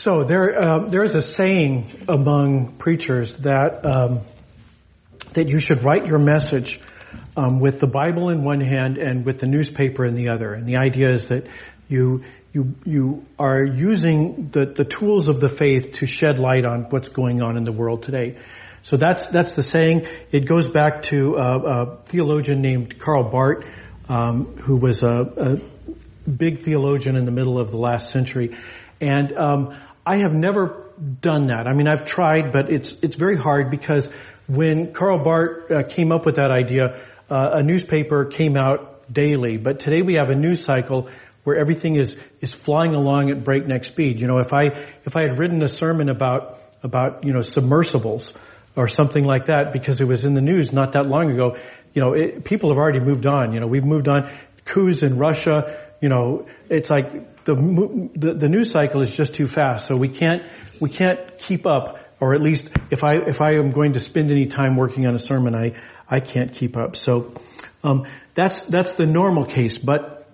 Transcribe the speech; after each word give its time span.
So 0.00 0.24
there, 0.24 0.58
uh, 0.58 0.78
there 0.88 1.04
is 1.04 1.14
a 1.14 1.20
saying 1.20 2.04
among 2.08 2.78
preachers 2.78 3.36
that 3.40 3.84
um, 3.84 4.20
that 5.34 5.46
you 5.46 5.58
should 5.58 5.84
write 5.84 6.06
your 6.06 6.18
message 6.18 6.80
um, 7.36 7.60
with 7.60 7.80
the 7.80 7.86
Bible 7.86 8.30
in 8.30 8.42
one 8.42 8.62
hand 8.62 8.96
and 8.96 9.26
with 9.26 9.40
the 9.40 9.46
newspaper 9.46 10.06
in 10.06 10.14
the 10.14 10.30
other. 10.30 10.54
And 10.54 10.66
the 10.66 10.78
idea 10.78 11.10
is 11.10 11.28
that 11.28 11.48
you 11.86 12.24
you 12.54 12.76
you 12.86 13.26
are 13.38 13.62
using 13.62 14.48
the 14.48 14.64
the 14.64 14.86
tools 14.86 15.28
of 15.28 15.38
the 15.38 15.50
faith 15.50 15.92
to 15.98 16.06
shed 16.06 16.38
light 16.38 16.64
on 16.64 16.84
what's 16.84 17.08
going 17.08 17.42
on 17.42 17.58
in 17.58 17.64
the 17.64 17.72
world 17.72 18.02
today. 18.02 18.38
So 18.80 18.96
that's 18.96 19.26
that's 19.26 19.54
the 19.54 19.62
saying. 19.62 20.08
It 20.32 20.46
goes 20.46 20.66
back 20.66 21.02
to 21.12 21.34
a, 21.34 21.58
a 21.58 21.96
theologian 22.06 22.62
named 22.62 22.98
Karl 22.98 23.28
Barth, 23.28 23.66
um, 24.08 24.46
who 24.56 24.78
was 24.78 25.02
a, 25.02 25.14
a, 25.36 26.30
big 26.30 26.60
theologian 26.60 27.16
in 27.16 27.26
the 27.26 27.32
middle 27.32 27.58
of 27.60 27.70
the 27.70 27.76
last 27.76 28.10
century, 28.10 28.56
and 28.98 29.32
um, 29.36 29.76
I 30.04 30.18
have 30.18 30.32
never 30.32 30.90
done 31.20 31.46
that. 31.46 31.66
I 31.66 31.72
mean, 31.72 31.88
I've 31.88 32.04
tried, 32.04 32.52
but 32.52 32.70
it's 32.72 32.92
it's 33.02 33.16
very 33.16 33.36
hard 33.36 33.70
because 33.70 34.08
when 34.46 34.92
Karl 34.92 35.22
Barth 35.22 35.70
uh, 35.70 35.82
came 35.84 36.12
up 36.12 36.26
with 36.26 36.36
that 36.36 36.50
idea, 36.50 37.02
uh, 37.28 37.50
a 37.54 37.62
newspaper 37.62 38.24
came 38.24 38.56
out 38.56 39.12
daily. 39.12 39.56
But 39.56 39.80
today 39.80 40.02
we 40.02 40.14
have 40.14 40.30
a 40.30 40.34
news 40.34 40.64
cycle 40.64 41.08
where 41.44 41.56
everything 41.56 41.96
is 41.96 42.16
is 42.40 42.54
flying 42.54 42.94
along 42.94 43.30
at 43.30 43.44
breakneck 43.44 43.84
speed. 43.84 44.20
You 44.20 44.26
know, 44.26 44.38
if 44.38 44.52
I 44.52 44.64
if 45.04 45.16
I 45.16 45.22
had 45.22 45.38
written 45.38 45.62
a 45.62 45.68
sermon 45.68 46.08
about 46.08 46.60
about 46.82 47.24
you 47.24 47.32
know 47.32 47.42
submersibles 47.42 48.32
or 48.76 48.88
something 48.88 49.24
like 49.24 49.46
that 49.46 49.72
because 49.72 50.00
it 50.00 50.04
was 50.04 50.24
in 50.24 50.34
the 50.34 50.40
news 50.40 50.72
not 50.72 50.92
that 50.92 51.06
long 51.06 51.30
ago, 51.30 51.56
you 51.92 52.02
know, 52.02 52.12
it, 52.14 52.44
people 52.44 52.70
have 52.70 52.78
already 52.78 53.00
moved 53.00 53.26
on. 53.26 53.52
You 53.52 53.60
know, 53.60 53.66
we've 53.66 53.84
moved 53.84 54.08
on. 54.08 54.30
Coups 54.64 55.02
in 55.02 55.18
Russia. 55.18 55.89
You 56.00 56.08
know, 56.08 56.46
it's 56.68 56.90
like 56.90 57.44
the, 57.44 57.54
the 58.14 58.34
the 58.34 58.48
news 58.48 58.70
cycle 58.70 59.02
is 59.02 59.14
just 59.14 59.34
too 59.34 59.46
fast. 59.46 59.86
So 59.86 59.96
we 59.96 60.08
can't 60.08 60.42
we 60.80 60.90
can't 60.90 61.38
keep 61.38 61.66
up. 61.66 61.98
Or 62.20 62.34
at 62.34 62.42
least 62.42 62.70
if 62.90 63.02
I 63.02 63.16
if 63.16 63.40
I 63.40 63.54
am 63.54 63.70
going 63.70 63.94
to 63.94 64.00
spend 64.00 64.30
any 64.30 64.46
time 64.46 64.76
working 64.76 65.06
on 65.06 65.14
a 65.14 65.18
sermon, 65.18 65.54
I 65.54 65.80
I 66.08 66.20
can't 66.20 66.52
keep 66.52 66.76
up. 66.76 66.96
So 66.96 67.32
um, 67.82 68.06
that's 68.34 68.60
that's 68.62 68.94
the 68.94 69.06
normal 69.06 69.46
case. 69.46 69.78
But 69.78 70.28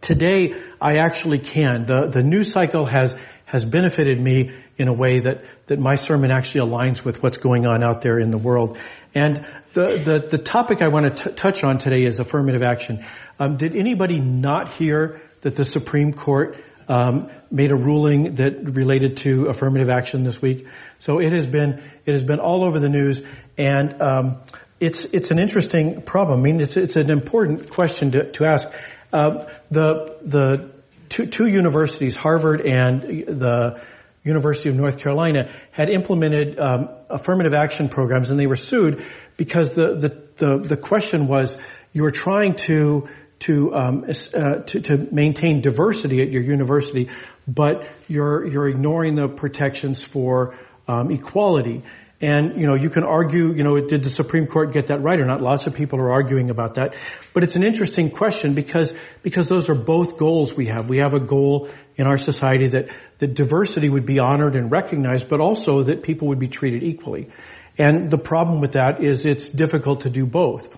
today 0.00 0.54
I 0.80 0.96
actually 0.96 1.38
can. 1.38 1.86
The 1.86 2.08
the 2.10 2.22
news 2.22 2.52
cycle 2.52 2.86
has 2.86 3.16
has 3.44 3.64
benefited 3.64 4.20
me 4.20 4.52
in 4.76 4.88
a 4.88 4.92
way 4.92 5.20
that 5.20 5.44
that 5.66 5.78
my 5.78 5.94
sermon 5.94 6.30
actually 6.30 6.68
aligns 6.68 7.04
with 7.04 7.22
what's 7.22 7.36
going 7.36 7.64
on 7.64 7.84
out 7.84 8.02
there 8.02 8.18
in 8.18 8.30
the 8.30 8.38
world. 8.38 8.78
And 9.14 9.46
the 9.72 9.98
the, 10.04 10.36
the 10.36 10.38
topic 10.38 10.82
I 10.82 10.88
want 10.88 11.16
to 11.16 11.28
t- 11.28 11.34
touch 11.34 11.62
on 11.62 11.78
today 11.78 12.04
is 12.04 12.18
affirmative 12.18 12.62
action. 12.62 13.04
Um, 13.38 13.56
did 13.56 13.76
anybody 13.76 14.18
not 14.18 14.72
hear 14.72 15.20
that 15.40 15.56
the 15.56 15.64
Supreme 15.64 16.12
Court 16.12 16.62
um, 16.88 17.30
made 17.50 17.70
a 17.70 17.76
ruling 17.76 18.36
that 18.36 18.74
related 18.74 19.18
to 19.18 19.46
affirmative 19.46 19.88
action 19.88 20.24
this 20.24 20.40
week? 20.40 20.66
So 20.98 21.18
it 21.18 21.32
has 21.32 21.46
been 21.46 21.82
it 22.06 22.12
has 22.12 22.22
been 22.22 22.40
all 22.40 22.64
over 22.64 22.78
the 22.78 22.88
news, 22.88 23.22
and 23.58 24.00
um, 24.00 24.36
it's 24.80 25.04
it's 25.04 25.30
an 25.30 25.38
interesting 25.38 26.02
problem. 26.02 26.40
I 26.40 26.42
mean, 26.42 26.60
it's 26.60 26.76
it's 26.76 26.96
an 26.96 27.10
important 27.10 27.70
question 27.70 28.12
to, 28.12 28.30
to 28.32 28.44
ask. 28.44 28.68
Uh, 29.12 29.46
the 29.70 30.18
the 30.22 30.70
two, 31.08 31.26
two 31.26 31.46
universities, 31.46 32.14
Harvard 32.14 32.60
and 32.60 33.02
the 33.26 33.80
University 34.24 34.68
of 34.68 34.74
North 34.74 34.98
Carolina, 34.98 35.52
had 35.70 35.88
implemented 35.88 36.58
um, 36.58 36.88
affirmative 37.08 37.54
action 37.54 37.88
programs, 37.88 38.30
and 38.30 38.40
they 38.40 38.46
were 38.46 38.56
sued 38.56 39.04
because 39.36 39.74
the 39.74 39.94
the 39.94 40.24
the, 40.36 40.68
the 40.68 40.76
question 40.76 41.28
was 41.28 41.56
you 41.92 42.02
were 42.02 42.10
trying 42.10 42.54
to 42.54 43.08
to, 43.40 43.74
um, 43.74 44.04
uh, 44.04 44.56
to 44.56 44.80
to 44.80 45.08
maintain 45.12 45.60
diversity 45.60 46.22
at 46.22 46.30
your 46.30 46.42
university, 46.42 47.10
but 47.46 47.88
you're 48.08 48.46
you're 48.46 48.68
ignoring 48.68 49.16
the 49.16 49.28
protections 49.28 50.02
for 50.02 50.56
um, 50.88 51.10
equality. 51.10 51.82
And, 52.20 52.58
you 52.58 52.66
know, 52.66 52.74
you 52.74 52.88
can 52.88 53.04
argue, 53.04 53.52
you 53.52 53.64
know, 53.64 53.78
did 53.86 54.02
the 54.02 54.08
Supreme 54.08 54.46
Court 54.46 54.72
get 54.72 54.86
that 54.86 55.02
right 55.02 55.20
or 55.20 55.26
not? 55.26 55.42
Lots 55.42 55.66
of 55.66 55.74
people 55.74 55.98
are 55.98 56.10
arguing 56.10 56.48
about 56.48 56.76
that. 56.76 56.94
But 57.34 57.42
it's 57.42 57.54
an 57.54 57.62
interesting 57.62 58.10
question 58.10 58.54
because, 58.54 58.94
because 59.22 59.46
those 59.46 59.68
are 59.68 59.74
both 59.74 60.16
goals 60.16 60.54
we 60.54 60.66
have. 60.68 60.88
We 60.88 60.98
have 60.98 61.12
a 61.12 61.20
goal 61.20 61.68
in 61.96 62.06
our 62.06 62.16
society 62.16 62.68
that, 62.68 62.88
that 63.18 63.34
diversity 63.34 63.90
would 63.90 64.06
be 64.06 64.20
honored 64.20 64.56
and 64.56 64.70
recognized, 64.70 65.28
but 65.28 65.40
also 65.40 65.82
that 65.82 66.02
people 66.02 66.28
would 66.28 66.38
be 66.38 66.48
treated 66.48 66.82
equally. 66.82 67.30
And 67.76 68.10
the 68.10 68.16
problem 68.16 68.60
with 68.60 68.72
that 68.72 69.02
is 69.02 69.26
it's 69.26 69.48
difficult 69.50 70.02
to 70.02 70.10
do 70.10 70.24
both. 70.24 70.74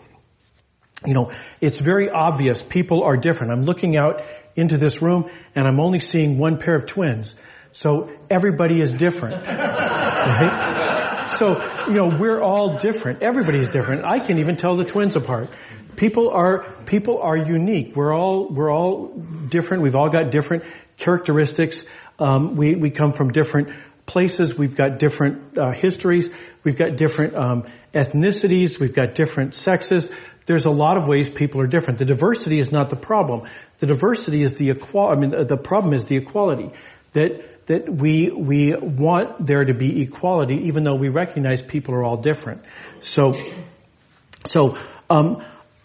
You 1.04 1.14
know, 1.14 1.32
it's 1.60 1.78
very 1.78 2.08
obvious 2.08 2.58
people 2.62 3.02
are 3.04 3.16
different. 3.16 3.52
I'm 3.52 3.64
looking 3.64 3.96
out 3.96 4.22
into 4.54 4.78
this 4.78 5.02
room 5.02 5.30
and 5.54 5.66
I'm 5.66 5.78
only 5.78 6.00
seeing 6.00 6.38
one 6.38 6.58
pair 6.58 6.74
of 6.74 6.86
twins. 6.86 7.34
So 7.72 8.10
everybody 8.30 8.80
is 8.80 8.94
different. 8.94 9.46
Right? 10.26 11.28
So, 11.38 11.86
you 11.86 11.94
know, 11.94 12.08
we're 12.18 12.42
all 12.42 12.78
different. 12.78 13.22
Everybody 13.22 13.58
is 13.58 13.70
different. 13.70 14.04
I 14.04 14.18
can 14.18 14.38
even 14.38 14.56
tell 14.56 14.76
the 14.76 14.84
twins 14.84 15.14
apart. 15.14 15.50
People 15.94 16.30
are, 16.30 16.74
people 16.84 17.20
are 17.22 17.36
unique. 17.36 17.94
We're 17.94 18.12
all, 18.12 18.48
we're 18.48 18.72
all 18.72 19.08
different. 19.48 19.84
We've 19.84 19.94
all 19.94 20.08
got 20.08 20.32
different 20.32 20.64
characteristics. 20.96 21.84
Um, 22.18 22.56
we, 22.56 22.74
we 22.74 22.90
come 22.90 23.12
from 23.12 23.30
different 23.30 23.68
places. 24.04 24.56
We've 24.56 24.74
got 24.74 24.98
different 24.98 25.56
uh, 25.58 25.72
histories. 25.72 26.30
We've 26.64 26.76
got 26.76 26.96
different 26.96 27.34
um, 27.34 27.64
ethnicities. 27.94 28.78
We've 28.80 28.94
got 28.94 29.14
different 29.14 29.54
sexes. 29.54 30.08
There's 30.46 30.64
a 30.64 30.70
lot 30.70 30.96
of 30.96 31.06
ways 31.08 31.28
people 31.28 31.60
are 31.60 31.66
different. 31.66 31.98
The 31.98 32.04
diversity 32.04 32.60
is 32.60 32.72
not 32.72 32.88
the 32.88 32.96
problem. 32.96 33.48
The 33.80 33.86
diversity 33.86 34.42
is 34.42 34.54
the 34.54 34.68
equal. 34.70 35.08
I 35.08 35.16
mean, 35.16 35.30
the 35.30 35.56
problem 35.56 35.92
is 35.92 36.04
the 36.06 36.16
equality 36.16 36.70
that 37.12 37.66
that 37.66 37.88
we 37.92 38.30
we 38.30 38.74
want 38.74 39.44
there 39.44 39.64
to 39.64 39.74
be 39.74 40.02
equality, 40.02 40.68
even 40.68 40.84
though 40.84 40.94
we 40.94 41.08
recognize 41.08 41.60
people 41.60 41.94
are 41.94 42.04
all 42.04 42.16
different. 42.16 42.62
So, 43.00 43.34
so 44.44 44.78
um, 45.10 45.44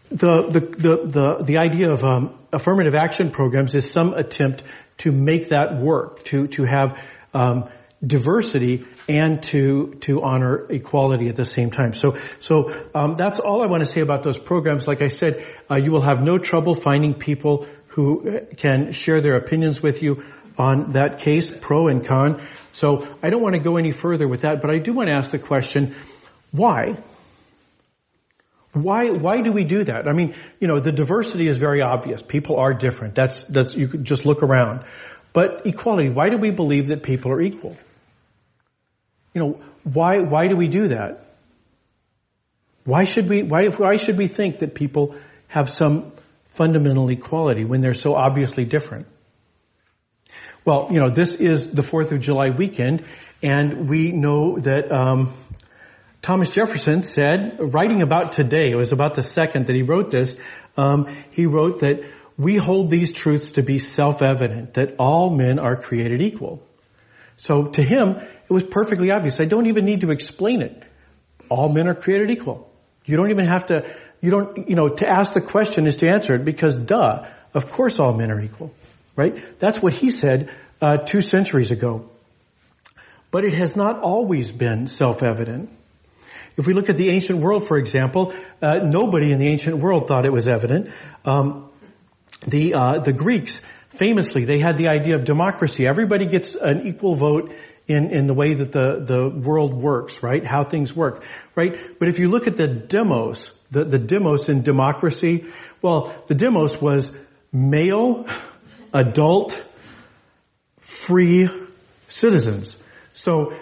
the, 0.10 0.48
the 0.50 0.60
the 0.60 1.02
the 1.06 1.44
the 1.44 1.58
idea 1.58 1.92
of 1.92 2.04
um, 2.04 2.38
affirmative 2.54 2.94
action 2.94 3.32
programs 3.32 3.74
is 3.74 3.90
some 3.90 4.14
attempt 4.14 4.64
to 5.00 5.12
make 5.12 5.50
that 5.50 5.82
work, 5.82 6.24
to 6.26 6.48
to 6.48 6.64
have 6.64 7.02
um, 7.34 7.70
diversity 8.06 8.86
and 9.18 9.42
to 9.44 9.96
to 10.02 10.22
honor 10.22 10.66
equality 10.70 11.30
at 11.30 11.36
the 11.36 11.46
same 11.46 11.72
time. 11.72 11.94
So 11.94 12.18
so 12.40 12.74
um, 12.96 13.16
that's 13.16 13.40
all 13.40 13.62
I 13.62 13.68
want 13.68 13.84
to 13.84 13.90
say 13.90 14.02
about 14.02 14.24
those 14.24 14.38
programs. 14.38 14.88
Like 14.88 15.02
I 15.02 15.08
said, 15.10 15.46
uh, 15.70 15.76
you 15.76 15.92
will 15.92 16.02
have 16.02 16.22
no 16.22 16.38
trouble 16.38 16.76
finding 16.76 17.14
people 17.14 17.68
who 17.88 18.42
can 18.58 18.92
share 18.92 19.22
their 19.22 19.36
opinions 19.36 19.82
with 19.82 20.02
you 20.02 20.24
on 20.58 20.92
that 20.94 21.20
case, 21.20 21.52
pro 21.52 21.88
and 21.88 22.06
con. 22.06 22.42
So 22.72 23.08
I 23.22 23.30
don't 23.30 23.42
want 23.42 23.56
to 23.56 23.62
go 23.62 23.78
any 23.78 23.92
further 23.92 24.28
with 24.28 24.42
that, 24.42 24.62
but 24.62 24.72
I 24.72 24.78
do 24.78 24.94
want 24.94 25.08
to 25.08 25.14
ask 25.14 25.32
the 25.32 25.40
question, 25.40 25.96
why? 26.52 26.98
Why, 28.74 29.10
why 29.10 29.42
do 29.42 29.52
we 29.52 29.66
do 29.66 29.84
that? 29.84 30.08
I 30.08 30.14
mean, 30.14 30.36
you 30.60 30.68
know, 30.68 30.80
the 30.80 30.94
diversity 30.94 31.48
is 31.48 31.58
very 31.58 31.82
obvious. 31.82 32.22
People 32.22 32.58
are 32.58 32.74
different. 32.74 33.16
That's, 33.16 33.44
that's, 33.46 33.76
you 33.76 33.90
could 33.90 34.06
just 34.06 34.26
look 34.26 34.44
around. 34.44 34.86
But 35.34 35.66
equality, 35.66 36.10
why 36.10 36.30
do 36.30 36.38
we 36.38 36.52
believe 36.52 36.88
that 36.88 37.04
people 37.04 37.32
are 37.32 37.42
equal? 37.42 37.76
You 39.34 39.42
know, 39.42 39.62
why, 39.84 40.19
why 40.19 40.47
do 40.47 40.56
we 40.56 40.68
do 40.68 40.90
that? 40.90 41.25
Why 42.84 43.03
should 43.03 43.30
we, 43.30 43.44
why, 43.44 43.68
why 43.68 43.97
should 43.97 44.18
we 44.18 44.28
think 44.28 44.59
that 44.59 44.74
people 44.74 45.16
have 45.47 45.69
some 45.69 46.14
fundamental 46.46 47.09
equality 47.09 47.64
when 47.64 47.81
they're 47.81 47.94
so 47.94 48.16
obviously 48.16 48.66
different? 48.66 49.08
Well, 50.66 50.90
you 50.91 51.00
know, 51.00 51.09
this 51.09 51.36
is 51.36 51.72
the 51.72 51.81
4th 51.81 52.12
of 52.12 52.20
July 52.20 52.50
weekend, 52.50 53.03
and 53.41 53.90
we 53.90 54.12
know 54.12 54.59
that 54.59 54.91
um, 54.91 55.34
Thomas 56.22 56.52
Jefferson 56.52 57.02
said, 57.02 57.58
writing 57.59 58.03
about 58.03 58.34
today, 58.34 58.70
it 58.70 58.75
was 58.75 58.91
about 58.91 59.16
the 59.16 59.24
second 59.24 59.68
that 59.68 59.75
he 59.75 59.81
wrote 59.81 60.12
this, 60.12 60.36
um, 60.78 61.08
he 61.32 61.47
wrote 61.47 61.79
that 61.79 62.03
we 62.38 62.58
hold 62.58 62.90
these 62.90 63.11
truths 63.11 63.53
to 63.53 63.64
be 63.64 63.79
self-evident, 63.79 64.76
that 64.76 64.96
all 65.00 65.35
men 65.35 65.58
are 65.58 65.76
created 65.76 66.22
equal. 66.22 66.61
So 67.38 67.66
to 67.66 67.82
him, 67.84 68.22
it 68.52 68.53
was 68.53 68.64
perfectly 68.64 69.09
obvious. 69.09 69.40
I 69.40 69.46
don't 69.46 69.66
even 69.66 69.86
need 69.86 70.02
to 70.02 70.12
explain 70.12 70.62
it. 70.62 70.84
All 71.50 71.70
men 71.70 71.88
are 71.88 71.96
created 71.96 72.30
equal. 72.30 72.70
You 73.06 73.18
don't 73.18 73.32
even 73.32 73.46
have 73.46 73.66
to, 73.68 73.90
you 74.22 74.30
don't, 74.30 74.70
you 74.70 74.76
know, 74.76 74.90
to 74.90 75.08
ask 75.09 75.34
the 75.34 75.42
question 75.42 75.88
is 75.88 75.98
to 75.98 76.08
answer 76.08 76.36
it 76.36 76.46
because 76.46 76.78
duh, 76.78 77.26
of 77.53 77.72
course 77.72 78.00
all 78.00 78.14
men 78.14 78.32
are 78.32 78.40
equal 78.40 78.72
right? 79.16 79.59
That's 79.59 79.82
what 79.82 79.94
he 79.94 80.09
said 80.09 80.52
uh, 80.82 80.98
two 80.98 81.22
centuries 81.22 81.72
ago. 81.72 82.09
But 83.30 83.46
it 83.46 83.53
has 83.53 83.76
not 83.76 84.00
always 84.00 84.52
been 84.52 84.88
self-evident. 84.88 85.70
If 86.58 86.68
we 86.68 86.74
look 86.74 86.90
at 86.90 86.97
the 86.97 87.09
ancient 87.09 87.40
world, 87.40 87.68
for 87.68 87.78
example, 87.78 88.34
uh, 88.62 88.80
nobody 88.80 89.32
in 89.32 89.40
the 89.40 89.47
ancient 89.47 89.78
world 89.78 90.08
thought 90.08 90.26
it 90.26 90.34
was 90.34 90.47
evident. 90.47 90.92
Um, 91.24 91.70
the 92.46 92.74
uh, 92.74 93.00
the 93.00 93.14
Greeks 93.14 93.62
famously 93.90 94.46
they 94.46 94.59
had 94.59 94.78
the 94.78 94.88
idea 94.88 95.16
of 95.16 95.24
democracy. 95.24 95.88
Everybody 95.88 96.26
gets 96.26 96.56
an 96.56 96.88
equal 96.88 97.16
vote 97.16 97.54
in 97.91 98.11
in 98.11 98.28
the 98.28 98.34
way 98.34 98.53
that 98.53 98.72
the 98.72 99.03
the 99.05 99.29
world 99.29 99.73
works, 99.73 100.23
right? 100.23 100.46
How 100.46 100.64
things 100.64 100.96
work, 100.96 101.23
right? 101.55 101.99
But 101.99 102.08
if 102.08 102.20
you 102.20 102.29
look 102.29 102.47
at 102.47 102.58
the 102.58 102.67
demos, 102.67 103.52
the 103.70 103.84
the 103.84 103.99
demos 103.99 104.49
in 104.49 104.61
democracy, 104.64 105.46
well, 105.82 106.14
the 106.28 106.35
demos 106.35 106.82
was 106.82 107.16
male 107.52 108.26
adult, 108.93 109.61
free 110.79 111.49
citizens. 112.08 112.78
So 113.14 113.53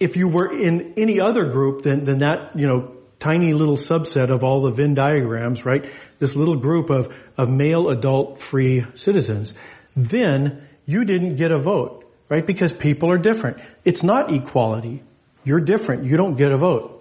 if 0.00 0.16
you 0.16 0.28
were 0.28 0.52
in 0.52 0.94
any 0.96 1.20
other 1.20 1.46
group 1.46 1.82
than, 1.82 2.04
than 2.04 2.18
that, 2.18 2.56
you 2.56 2.66
know, 2.66 2.92
tiny 3.18 3.54
little 3.54 3.76
subset 3.76 4.30
of 4.30 4.44
all 4.44 4.62
the 4.62 4.70
Venn 4.70 4.94
diagrams, 4.94 5.64
right? 5.64 5.90
This 6.18 6.36
little 6.36 6.56
group 6.56 6.90
of, 6.90 7.14
of 7.38 7.48
male 7.48 7.88
adult 7.88 8.38
free 8.38 8.84
citizens, 8.94 9.54
then 9.96 10.68
you 10.84 11.04
didn't 11.04 11.36
get 11.36 11.50
a 11.50 11.58
vote, 11.58 12.04
right? 12.28 12.44
Because 12.44 12.72
people 12.72 13.10
are 13.10 13.18
different. 13.18 13.58
It's 13.84 14.02
not 14.02 14.32
equality. 14.32 15.02
You're 15.44 15.60
different. 15.60 16.04
You 16.04 16.16
don't 16.16 16.36
get 16.36 16.50
a 16.50 16.56
vote. 16.56 16.94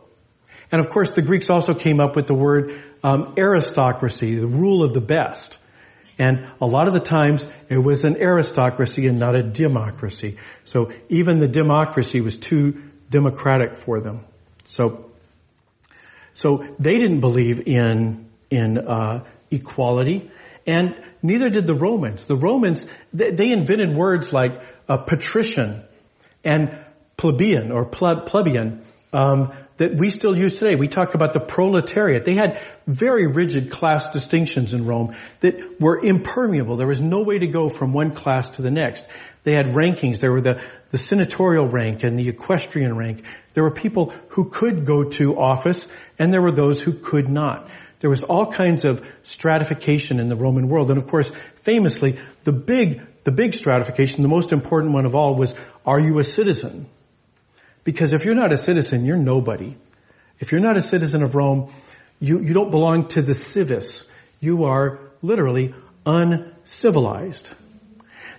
And 0.71 0.83
of 0.83 0.89
course, 0.89 1.11
the 1.11 1.21
Greeks 1.21 1.49
also 1.49 1.73
came 1.73 1.99
up 1.99 2.15
with 2.15 2.27
the 2.27 2.33
word 2.33 2.81
um, 3.03 3.35
aristocracy, 3.37 4.35
the 4.35 4.47
rule 4.47 4.83
of 4.83 4.93
the 4.93 5.01
best. 5.01 5.57
And 6.17 6.47
a 6.61 6.65
lot 6.65 6.87
of 6.87 6.93
the 6.93 6.99
times 6.99 7.47
it 7.69 7.77
was 7.77 8.05
an 8.05 8.17
aristocracy 8.17 9.07
and 9.07 9.19
not 9.19 9.35
a 9.35 9.43
democracy. 9.43 10.37
So 10.65 10.91
even 11.09 11.39
the 11.39 11.47
democracy 11.47 12.21
was 12.21 12.37
too 12.37 12.81
democratic 13.09 13.75
for 13.75 13.99
them. 13.99 14.25
So, 14.65 15.11
so 16.33 16.65
they 16.79 16.97
didn't 16.97 17.19
believe 17.19 17.67
in 17.67 18.29
in 18.49 18.77
uh, 18.77 19.23
equality, 19.49 20.29
and 20.67 20.95
neither 21.23 21.49
did 21.49 21.65
the 21.65 21.73
Romans. 21.73 22.25
The 22.25 22.35
Romans 22.35 22.85
they, 23.11 23.31
they 23.31 23.51
invented 23.51 23.95
words 23.95 24.31
like 24.31 24.61
a 24.87 24.97
patrician 24.97 25.83
and 26.43 26.79
plebeian 27.17 27.71
or 27.71 27.85
plebeian 27.85 28.81
um, 29.13 29.53
that 29.77 29.95
we 29.95 30.09
still 30.09 30.37
use 30.37 30.59
today. 30.59 30.75
We 30.75 30.87
talk 30.87 31.15
about 31.15 31.33
the 31.33 31.39
proletariat. 31.39 32.25
They 32.25 32.35
had 32.35 32.61
very 32.85 33.27
rigid 33.27 33.71
class 33.71 34.11
distinctions 34.11 34.71
in 34.73 34.85
Rome 34.85 35.15
that 35.39 35.79
were 35.79 36.03
impermeable. 36.03 36.77
There 36.77 36.87
was 36.87 37.01
no 37.01 37.23
way 37.23 37.39
to 37.39 37.47
go 37.47 37.69
from 37.69 37.93
one 37.93 38.11
class 38.11 38.51
to 38.51 38.61
the 38.61 38.71
next. 38.71 39.05
They 39.43 39.53
had 39.53 39.67
rankings. 39.67 40.19
There 40.19 40.31
were 40.31 40.41
the, 40.41 40.61
the 40.91 40.97
senatorial 40.97 41.67
rank 41.67 42.03
and 42.03 42.17
the 42.17 42.29
equestrian 42.29 42.95
rank. 42.95 43.23
There 43.53 43.63
were 43.63 43.71
people 43.71 44.13
who 44.29 44.49
could 44.49 44.85
go 44.85 45.05
to 45.05 45.37
office 45.37 45.87
and 46.17 46.31
there 46.31 46.41
were 46.41 46.55
those 46.55 46.81
who 46.81 46.93
could 46.93 47.29
not. 47.29 47.69
There 47.99 48.09
was 48.09 48.23
all 48.23 48.51
kinds 48.51 48.83
of 48.85 49.05
stratification 49.23 50.19
in 50.19 50.27
the 50.27 50.35
Roman 50.35 50.67
world. 50.67 50.89
And 50.89 50.99
of 50.99 51.07
course, 51.07 51.31
famously, 51.61 52.19
the 52.43 52.51
big, 52.51 53.01
the 53.23 53.31
big 53.31 53.53
stratification, 53.53 54.21
the 54.21 54.27
most 54.29 54.51
important 54.51 54.93
one 54.93 55.05
of 55.05 55.15
all 55.15 55.35
was, 55.35 55.55
are 55.85 55.99
you 55.99 56.19
a 56.19 56.23
citizen? 56.23 56.87
Because 57.83 58.13
if 58.13 58.25
you're 58.25 58.35
not 58.35 58.53
a 58.53 58.57
citizen, 58.57 59.05
you're 59.05 59.17
nobody. 59.17 59.75
If 60.39 60.51
you're 60.51 60.61
not 60.61 60.77
a 60.77 60.81
citizen 60.81 61.23
of 61.23 61.35
Rome, 61.35 61.71
you, 62.19 62.41
you 62.41 62.53
don't 62.53 62.71
belong 62.71 63.07
to 63.09 63.21
the 63.21 63.33
civis. 63.33 64.03
You 64.39 64.65
are 64.65 64.99
literally 65.21 65.73
uncivilized. 66.05 67.51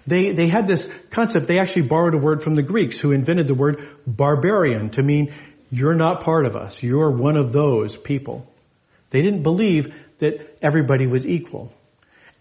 They, 0.06 0.32
they 0.32 0.48
had 0.48 0.66
this 0.66 0.88
concept, 1.10 1.46
they 1.46 1.58
actually 1.58 1.82
borrowed 1.82 2.14
a 2.14 2.18
word 2.18 2.42
from 2.42 2.56
the 2.56 2.62
Greeks 2.62 2.98
who 2.98 3.12
invented 3.12 3.48
the 3.48 3.54
word 3.54 3.88
barbarian 4.06 4.90
to 4.90 5.02
mean 5.02 5.32
you're 5.70 5.94
not 5.94 6.22
part 6.22 6.46
of 6.46 6.56
us. 6.56 6.82
You're 6.82 7.10
one 7.10 7.36
of 7.36 7.52
those 7.52 7.96
people. 7.96 8.46
They 9.10 9.22
didn't 9.22 9.42
believe 9.42 9.94
that 10.18 10.58
everybody 10.60 11.06
was 11.06 11.26
equal. 11.26 11.72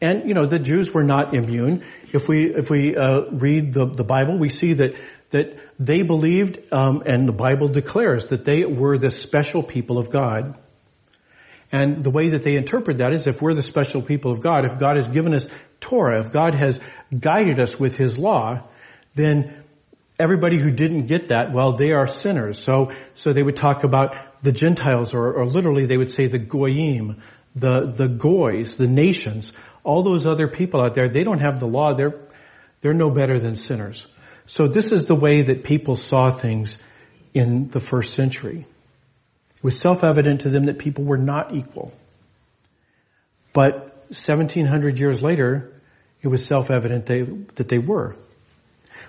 And, 0.03 0.27
you 0.27 0.33
know, 0.33 0.45
the 0.45 0.59
Jews 0.59 0.93
were 0.93 1.03
not 1.03 1.33
immune. 1.33 1.85
If 2.11 2.27
we, 2.27 2.53
if 2.53 2.69
we, 2.69 2.95
uh, 2.95 3.21
read 3.31 3.73
the, 3.73 3.85
the 3.85 4.03
Bible, 4.03 4.37
we 4.37 4.49
see 4.49 4.73
that 4.73 4.95
that 5.33 5.57
they 5.79 6.03
believed, 6.03 6.59
um, 6.71 7.01
and 7.07 7.27
the 7.27 7.33
Bible 7.33 7.67
declares 7.67 8.27
that 8.27 8.45
they 8.45 8.65
were 8.65 8.99
the 8.99 9.09
special 9.09 9.63
people 9.63 9.97
of 9.97 10.11
God. 10.11 10.55
And 11.71 12.03
the 12.03 12.11
way 12.11 12.29
that 12.29 12.43
they 12.43 12.55
interpret 12.55 12.99
that 12.99 13.13
is 13.13 13.25
if 13.25 13.41
we're 13.41 13.55
the 13.55 13.63
special 13.63 14.03
people 14.03 14.31
of 14.31 14.41
God, 14.41 14.63
if 14.63 14.77
God 14.77 14.95
has 14.95 15.07
given 15.07 15.33
us 15.33 15.47
Torah, 15.79 16.19
if 16.19 16.31
God 16.31 16.53
has 16.53 16.79
guided 17.17 17.59
us 17.59 17.79
with 17.79 17.95
His 17.95 18.19
law, 18.19 18.69
then 19.15 19.63
everybody 20.19 20.59
who 20.59 20.69
didn't 20.69 21.07
get 21.07 21.29
that, 21.29 21.51
well, 21.51 21.73
they 21.73 21.93
are 21.93 22.05
sinners. 22.05 22.63
So, 22.63 22.91
so 23.15 23.33
they 23.33 23.41
would 23.41 23.55
talk 23.55 23.83
about 23.83 24.15
the 24.43 24.51
Gentiles, 24.51 25.15
or, 25.15 25.33
or 25.33 25.47
literally 25.47 25.87
they 25.87 25.97
would 25.97 26.11
say 26.11 26.27
the 26.27 26.37
goyim, 26.37 27.23
the, 27.55 27.91
the 27.91 28.07
goys, 28.07 28.77
the 28.77 28.87
nations, 28.87 29.51
all 29.83 30.03
those 30.03 30.25
other 30.25 30.47
people 30.47 30.81
out 30.81 30.93
there, 30.93 31.09
they 31.09 31.23
don't 31.23 31.39
have 31.39 31.59
the 31.59 31.67
law, 31.67 31.93
they're, 31.93 32.19
they're 32.81 32.93
no 32.93 33.09
better 33.09 33.39
than 33.39 33.55
sinners. 33.55 34.07
So 34.45 34.67
this 34.67 34.91
is 34.91 35.05
the 35.05 35.15
way 35.15 35.43
that 35.43 35.63
people 35.63 35.95
saw 35.95 36.29
things 36.29 36.77
in 37.33 37.69
the 37.69 37.79
first 37.79 38.13
century. 38.13 38.65
It 39.55 39.63
was 39.63 39.79
self-evident 39.79 40.41
to 40.41 40.49
them 40.49 40.65
that 40.65 40.79
people 40.79 41.03
were 41.05 41.17
not 41.17 41.55
equal. 41.55 41.93
But 43.53 44.05
1700 44.07 44.99
years 44.99 45.21
later, 45.21 45.81
it 46.21 46.27
was 46.27 46.45
self-evident 46.45 47.05
they, 47.05 47.21
that 47.55 47.69
they 47.69 47.77
were. 47.77 48.15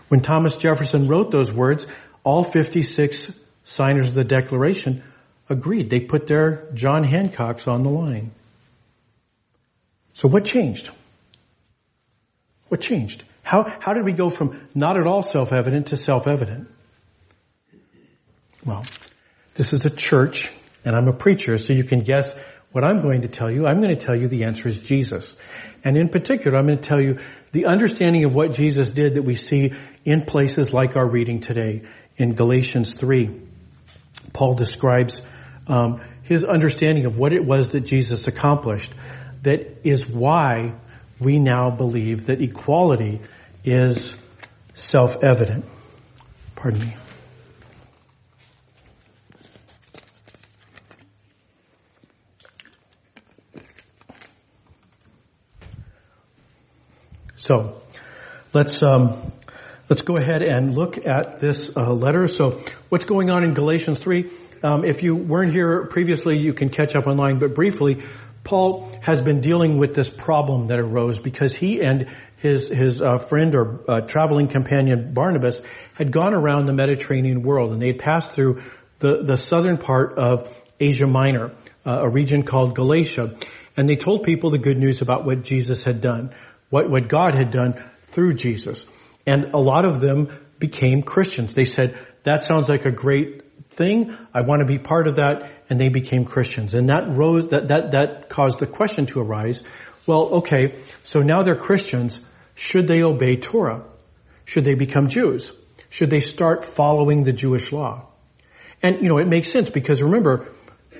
When 0.08 0.20
Thomas 0.20 0.56
Jefferson 0.56 1.08
wrote 1.08 1.30
those 1.30 1.52
words, 1.52 1.86
all 2.22 2.44
56 2.44 3.32
signers 3.64 4.08
of 4.08 4.14
the 4.14 4.24
Declaration 4.24 5.02
agreed. 5.48 5.90
They 5.90 6.00
put 6.00 6.26
their 6.26 6.70
John 6.74 7.04
Hancocks 7.04 7.68
on 7.68 7.82
the 7.82 7.90
line. 7.90 8.32
So 10.14 10.28
what 10.28 10.44
changed? 10.44 10.90
What 12.68 12.80
changed? 12.80 13.24
How, 13.42 13.64
how 13.80 13.92
did 13.92 14.04
we 14.04 14.12
go 14.12 14.30
from 14.30 14.68
not 14.74 14.98
at 14.98 15.06
all 15.06 15.22
self-evident 15.22 15.88
to 15.88 15.96
self-evident? 15.96 16.68
Well, 18.64 18.84
this 19.54 19.72
is 19.72 19.84
a 19.84 19.90
church 19.90 20.50
and 20.84 20.96
I'm 20.96 21.08
a 21.08 21.12
preacher, 21.12 21.56
so 21.58 21.72
you 21.72 21.84
can 21.84 22.00
guess 22.00 22.34
what 22.72 22.84
I'm 22.84 23.00
going 23.00 23.22
to 23.22 23.28
tell 23.28 23.50
you. 23.50 23.66
I'm 23.66 23.80
going 23.80 23.96
to 23.96 24.06
tell 24.06 24.18
you 24.18 24.28
the 24.28 24.44
answer 24.44 24.68
is 24.68 24.78
Jesus. 24.80 25.36
And 25.84 25.96
in 25.96 26.08
particular, 26.08 26.58
I'm 26.58 26.66
going 26.66 26.78
to 26.78 26.88
tell 26.88 27.00
you 27.00 27.20
the 27.52 27.66
understanding 27.66 28.24
of 28.24 28.34
what 28.34 28.52
Jesus 28.52 28.90
did 28.90 29.14
that 29.14 29.22
we 29.22 29.34
see 29.34 29.74
in 30.04 30.24
places 30.24 30.72
like 30.72 30.96
our 30.96 31.08
reading 31.08 31.40
today 31.40 31.82
in 32.16 32.34
Galatians 32.34 32.94
3. 32.94 33.40
Paul 34.32 34.54
describes 34.54 35.22
um, 35.66 36.00
his 36.22 36.44
understanding 36.44 37.06
of 37.06 37.18
what 37.18 37.32
it 37.32 37.44
was 37.44 37.68
that 37.68 37.80
Jesus 37.80 38.26
accomplished. 38.26 38.92
That 39.44 39.80
is 39.84 40.06
why 40.08 40.74
we 41.20 41.38
now 41.38 41.70
believe 41.70 42.26
that 42.26 42.40
equality 42.40 43.20
is 43.62 44.16
self-evident. 44.72 45.66
Pardon 46.54 46.80
me. 46.80 46.96
So, 57.36 57.82
let's 58.54 58.82
um, 58.82 59.12
let's 59.90 60.00
go 60.00 60.16
ahead 60.16 60.42
and 60.42 60.74
look 60.74 61.06
at 61.06 61.40
this 61.40 61.76
uh, 61.76 61.92
letter. 61.92 62.28
So, 62.28 62.62
what's 62.88 63.04
going 63.04 63.28
on 63.28 63.44
in 63.44 63.52
Galatians 63.52 63.98
three? 63.98 64.30
Um, 64.62 64.82
if 64.82 65.02
you 65.02 65.14
weren't 65.14 65.52
here 65.52 65.84
previously, 65.84 66.38
you 66.38 66.54
can 66.54 66.70
catch 66.70 66.96
up 66.96 67.06
online. 67.06 67.38
But 67.38 67.54
briefly, 67.54 68.02
Paul 68.44 68.88
has 69.00 69.22
been 69.22 69.40
dealing 69.40 69.78
with 69.78 69.94
this 69.94 70.08
problem 70.08 70.68
that 70.68 70.78
arose 70.78 71.18
because 71.18 71.52
he 71.52 71.80
and 71.80 72.08
his 72.36 72.68
his 72.68 73.00
uh, 73.00 73.18
friend 73.18 73.54
or 73.54 73.80
uh, 73.88 74.00
traveling 74.02 74.48
companion 74.48 75.14
Barnabas 75.14 75.62
had 75.94 76.12
gone 76.12 76.34
around 76.34 76.66
the 76.66 76.74
Mediterranean 76.74 77.42
world, 77.42 77.72
and 77.72 77.80
they 77.80 77.88
had 77.88 77.98
passed 77.98 78.32
through 78.32 78.62
the 78.98 79.22
the 79.22 79.36
southern 79.36 79.78
part 79.78 80.18
of 80.18 80.54
Asia 80.78 81.06
Minor, 81.06 81.52
uh, 81.86 82.00
a 82.02 82.08
region 82.08 82.42
called 82.42 82.74
Galatia, 82.74 83.34
and 83.76 83.88
they 83.88 83.96
told 83.96 84.24
people 84.24 84.50
the 84.50 84.58
good 84.58 84.78
news 84.78 85.00
about 85.00 85.24
what 85.24 85.42
Jesus 85.42 85.84
had 85.84 86.02
done, 86.02 86.34
what 86.68 86.90
what 86.90 87.08
God 87.08 87.36
had 87.36 87.50
done 87.50 87.82
through 88.08 88.34
Jesus, 88.34 88.84
and 89.26 89.54
a 89.54 89.58
lot 89.58 89.86
of 89.86 90.00
them 90.00 90.28
became 90.58 91.02
Christians. 91.02 91.54
They 91.54 91.64
said 91.64 91.98
that 92.24 92.44
sounds 92.44 92.68
like 92.68 92.84
a 92.84 92.90
great 92.90 93.43
thing. 93.74 94.16
I 94.32 94.42
want 94.42 94.60
to 94.60 94.66
be 94.66 94.78
part 94.78 95.08
of 95.08 95.16
that. 95.16 95.50
And 95.68 95.80
they 95.80 95.88
became 95.88 96.24
Christians. 96.24 96.74
And 96.74 96.88
that 96.88 97.08
rose, 97.08 97.48
that, 97.50 97.68
that, 97.68 97.92
that 97.92 98.28
caused 98.28 98.58
the 98.58 98.66
question 98.66 99.06
to 99.06 99.20
arise. 99.20 99.62
Well, 100.06 100.24
okay, 100.40 100.74
so 101.02 101.20
now 101.20 101.42
they're 101.42 101.56
Christians. 101.56 102.20
Should 102.54 102.88
they 102.88 103.02
obey 103.02 103.36
Torah? 103.36 103.84
Should 104.44 104.64
they 104.64 104.74
become 104.74 105.08
Jews? 105.08 105.50
Should 105.88 106.10
they 106.10 106.20
start 106.20 106.64
following 106.64 107.24
the 107.24 107.32
Jewish 107.32 107.72
law? 107.72 108.08
And, 108.82 109.00
you 109.00 109.08
know, 109.08 109.18
it 109.18 109.26
makes 109.26 109.50
sense 109.50 109.70
because 109.70 110.02
remember, 110.02 110.48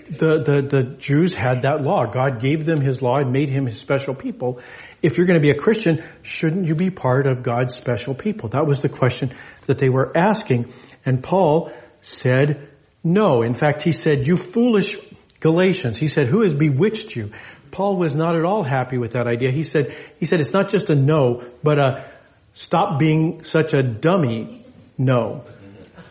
the, 0.09 0.43
the, 0.43 0.63
the 0.69 0.83
Jews 0.97 1.35
had 1.35 1.63
that 1.63 1.83
law. 1.83 2.07
God 2.07 2.41
gave 2.41 2.65
them 2.65 2.81
His 2.81 3.03
law 3.03 3.17
and 3.17 3.33
made 3.33 3.49
Him 3.49 3.67
His 3.67 3.79
special 3.79 4.15
people. 4.15 4.61
If 5.03 5.19
you're 5.19 5.27
going 5.27 5.39
to 5.39 5.43
be 5.43 5.51
a 5.51 5.59
Christian, 5.59 6.03
shouldn't 6.23 6.67
you 6.67 6.75
be 6.75 6.91
part 6.91 7.27
of 7.27 7.43
God's 7.43 7.75
special 7.75 8.15
people? 8.15 8.51
That 8.51 8.67
was 8.67 8.83
the 8.83 8.89
question 8.89 9.33
that 9.67 9.79
they 9.79 9.89
were 9.89 10.17
asking. 10.17 10.73
And 11.05 11.23
Paul 11.23 11.73
said 12.05 12.69
no. 13.03 13.43
In 13.43 13.55
fact, 13.55 13.83
he 13.83 13.93
said, 13.93 14.27
you 14.27 14.37
foolish 14.37 14.95
Galatians. 15.41 15.99
He 15.99 16.09
said, 16.09 16.29
who 16.29 16.43
has 16.43 16.55
bewitched 16.55 17.17
you? 17.17 17.33
Paul 17.71 17.97
was 17.97 18.15
not 18.15 18.37
at 18.37 18.45
all 18.45 18.63
happy 18.63 18.99
with 18.99 19.13
that 19.13 19.27
idea. 19.27 19.51
He 19.51 19.65
said, 19.65 19.97
he 20.21 20.27
said, 20.27 20.41
it's 20.41 20.53
not 20.53 20.71
just 20.71 20.91
a 20.91 20.95
no, 20.95 21.45
but 21.63 21.79
a 21.79 22.11
stop 22.53 23.01
being 23.01 23.43
such 23.43 23.73
a 23.73 23.83
dummy 23.83 24.65
no. 24.97 25.45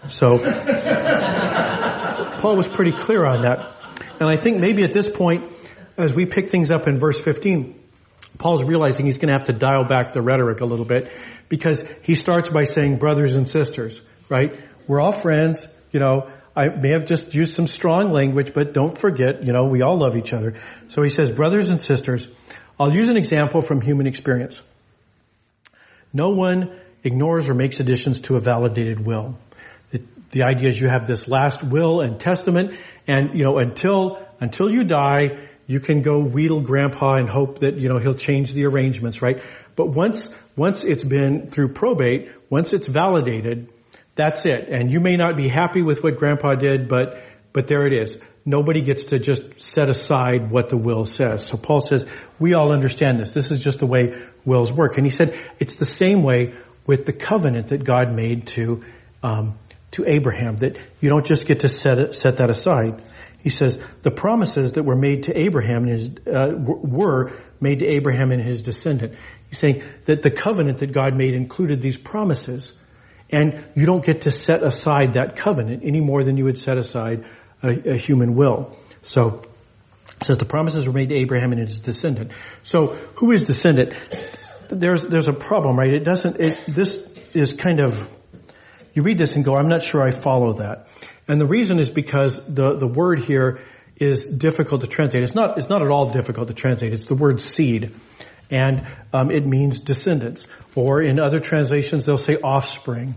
So, 0.08 0.32
Paul 2.40 2.58
was 2.58 2.68
pretty 2.68 2.92
clear 2.92 3.26
on 3.26 3.44
that. 3.44 3.72
And 4.20 4.30
I 4.30 4.36
think 4.36 4.60
maybe 4.60 4.84
at 4.84 4.92
this 4.92 5.08
point, 5.08 5.50
as 5.96 6.14
we 6.14 6.26
pick 6.26 6.50
things 6.50 6.70
up 6.70 6.88
in 6.88 7.00
verse 7.00 7.22
15, 7.22 7.80
Paul's 8.38 8.64
realizing 8.64 9.06
he's 9.06 9.18
going 9.18 9.28
to 9.28 9.34
have 9.34 9.46
to 9.46 9.54
dial 9.54 9.86
back 9.86 10.12
the 10.12 10.22
rhetoric 10.22 10.60
a 10.60 10.66
little 10.66 10.86
bit 10.86 11.12
because 11.48 11.86
he 12.02 12.16
starts 12.16 12.50
by 12.50 12.66
saying 12.66 12.98
brothers 12.98 13.36
and 13.36 13.48
sisters, 13.48 14.02
right? 14.28 14.60
We're 14.88 15.00
all 15.00 15.14
friends, 15.14 15.68
you 15.94 16.00
know, 16.00 16.30
I 16.56 16.68
may 16.70 16.90
have 16.90 17.06
just 17.06 17.34
used 17.34 17.56
some 17.56 17.68
strong 17.68 18.12
language, 18.12 18.54
but 18.54 18.74
don't 18.74 18.98
forget, 18.98 19.44
you 19.44 19.54
know, 19.54 19.66
we 19.66 19.82
all 19.82 19.98
love 19.98 20.18
each 20.18 20.34
other. 20.34 20.56
So 20.90 21.02
he 21.02 21.10
says, 21.10 21.32
brothers 21.32 21.70
and 21.70 21.80
sisters, 21.80 22.28
I'll 22.80 22.94
use 22.94 23.08
an 23.08 23.18
example 23.18 23.62
from 23.62 23.80
human 23.82 24.08
experience. 24.08 24.62
No 26.12 26.30
one 26.30 26.80
ignores 27.04 27.50
or 27.50 27.54
makes 27.54 27.80
additions 27.80 28.22
to 28.22 28.36
a 28.36 28.40
validated 28.40 29.04
will. 29.04 29.38
The, 29.92 30.02
the 30.32 30.44
idea 30.44 30.70
is 30.70 30.80
you 30.80 30.90
have 30.90 31.08
this 31.08 31.28
last 31.28 31.64
will 31.64 32.02
and 32.02 32.20
testament, 32.20 32.76
and 33.08 33.38
you 33.38 33.44
know, 33.44 33.58
until 33.58 34.20
until 34.40 34.70
you 34.70 34.84
die, 34.84 35.48
you 35.66 35.80
can 35.80 36.02
go 36.02 36.24
wheedle 36.24 36.62
grandpa 36.64 37.16
and 37.16 37.30
hope 37.30 37.60
that 37.60 37.78
you 37.78 37.90
know 37.90 37.98
he'll 37.98 38.14
change 38.14 38.54
the 38.54 38.66
arrangements, 38.66 39.22
right? 39.22 39.42
But 39.76 39.88
once 39.88 40.28
once 40.56 40.84
it's 40.84 41.04
been 41.04 41.48
through 41.48 41.74
probate, 41.74 42.30
once 42.50 42.74
it's 42.74 42.88
validated, 42.88 43.73
that's 44.16 44.46
it. 44.46 44.70
And 44.70 44.92
you 44.92 45.00
may 45.00 45.18
not 45.18 45.36
be 45.38 45.48
happy 45.48 45.82
with 45.82 46.04
what 46.04 46.18
grandpa 46.18 46.56
did, 46.56 46.88
but 46.88 47.24
but 47.54 47.68
there 47.68 47.86
it 47.86 47.94
is. 47.94 48.18
Nobody 48.46 48.82
gets 48.82 49.06
to 49.06 49.20
just 49.20 49.62
set 49.62 49.88
aside 49.88 50.52
what 50.52 50.70
the 50.70 50.76
will 50.76 51.06
says. 51.06 51.46
So 51.46 51.56
Paul 51.56 51.80
says, 51.80 52.06
we 52.40 52.56
all 52.56 52.74
understand 52.74 53.20
this. 53.20 53.32
This 53.32 53.52
is 53.52 53.60
just 53.60 53.80
the 53.80 53.86
way 53.86 54.22
wills 54.44 54.72
work. 54.72 54.98
And 54.98 55.06
he 55.06 55.12
said, 55.12 55.40
it's 55.60 55.76
the 55.76 55.86
same 55.86 56.24
way 56.24 56.54
with 56.86 57.06
the 57.06 57.14
covenant 57.14 57.68
that 57.68 57.86
God 57.86 58.12
made 58.12 58.48
to, 58.48 58.84
um, 59.22 59.58
to 59.92 60.04
Abraham, 60.06 60.58
that 60.58 60.78
you 61.00 61.10
don't 61.10 61.26
just 61.26 61.46
get 61.46 61.62
to 61.62 61.70
set 61.70 62.14
set 62.14 62.38
that 62.38 62.50
aside. 62.50 63.04
He 63.40 63.50
says, 63.50 63.80
the 64.02 64.12
promises 64.12 64.74
that 64.74 64.84
were 64.84 64.96
made 64.96 65.24
to 65.24 65.38
Abraham 65.38 65.84
and 65.84 65.90
his, 65.90 66.10
uh, 66.28 66.54
were 66.58 67.34
made 67.62 67.80
to 67.80 67.86
Abraham 67.86 68.32
and 68.32 68.42
his 68.42 68.62
descendant. 68.64 69.14
He's 69.50 69.60
saying 69.60 69.84
that 70.06 70.24
the 70.24 70.32
covenant 70.32 70.80
that 70.80 70.92
God 70.92 71.16
made 71.16 71.34
included 71.34 71.82
these 71.82 71.98
promises. 71.98 72.74
And 73.34 73.66
you 73.76 73.88
don't 73.88 74.06
get 74.06 74.22
to 74.22 74.32
set 74.32 74.64
aside 74.64 75.16
that 75.16 75.36
covenant 75.36 75.82
any 75.84 76.02
more 76.02 76.24
than 76.24 76.38
you 76.38 76.46
would 76.46 76.60
set 76.60 76.78
aside 76.78 77.26
a, 77.64 77.94
a 77.94 77.98
human 77.98 78.36
will. 78.36 78.78
So, 79.02 79.42
says 80.22 80.38
the 80.38 80.46
promises 80.46 80.86
were 80.86 80.94
made 80.94 81.10
to 81.10 81.16
Abraham 81.16 81.52
and 81.52 81.60
his 81.60 81.80
descendant. 81.80 82.32
So, 82.62 82.88
who 83.16 83.32
is 83.32 83.42
descendant? 83.42 83.94
There's 84.70 85.08
there's 85.08 85.28
a 85.28 85.34
problem, 85.34 85.78
right? 85.78 85.92
It 85.92 86.04
doesn't. 86.04 86.40
It, 86.40 86.64
this 86.68 87.04
is 87.34 87.54
kind 87.54 87.80
of 87.80 88.08
you 88.94 89.02
read 89.02 89.18
this 89.18 89.36
and 89.36 89.44
go, 89.44 89.56
I'm 89.56 89.68
not 89.68 89.82
sure 89.82 90.04
I 90.04 90.12
follow 90.12 90.54
that. 90.54 90.88
And 91.28 91.42
the 91.42 91.48
reason 91.48 91.80
is 91.80 91.90
because 91.90 92.46
the 92.46 92.78
the 92.78 92.88
word 92.88 93.20
here 93.20 93.62
is 93.96 94.28
difficult 94.28 94.82
to 94.82 94.88
translate. 94.88 95.24
It's 95.24 95.36
not 95.36 95.58
it's 95.58 95.70
not 95.70 95.82
at 95.82 95.90
all 95.90 96.12
difficult 96.12 96.50
to 96.50 96.54
translate. 96.54 96.94
It's 96.94 97.08
the 97.08 97.16
word 97.16 97.42
seed, 97.42 97.96
and 98.50 98.86
um, 99.14 99.32
it 99.32 99.46
means 99.46 99.82
descendants. 99.82 100.48
Or 100.76 101.02
in 101.02 101.20
other 101.20 101.40
translations, 101.40 102.06
they'll 102.06 102.18
say 102.18 102.38
offspring. 102.38 103.16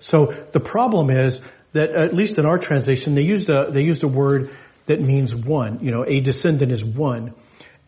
So 0.00 0.26
the 0.52 0.60
problem 0.60 1.10
is 1.10 1.40
that 1.72 1.90
at 1.90 2.14
least 2.14 2.38
in 2.38 2.46
our 2.46 2.58
translation, 2.58 3.14
they 3.14 3.22
used 3.22 3.48
a, 3.48 3.70
they 3.70 3.82
used 3.82 4.02
a 4.02 4.08
word 4.08 4.50
that 4.86 5.00
means 5.00 5.34
one. 5.34 5.80
You 5.80 5.90
know, 5.90 6.04
a 6.06 6.20
descendant 6.20 6.72
is 6.72 6.84
one. 6.84 7.34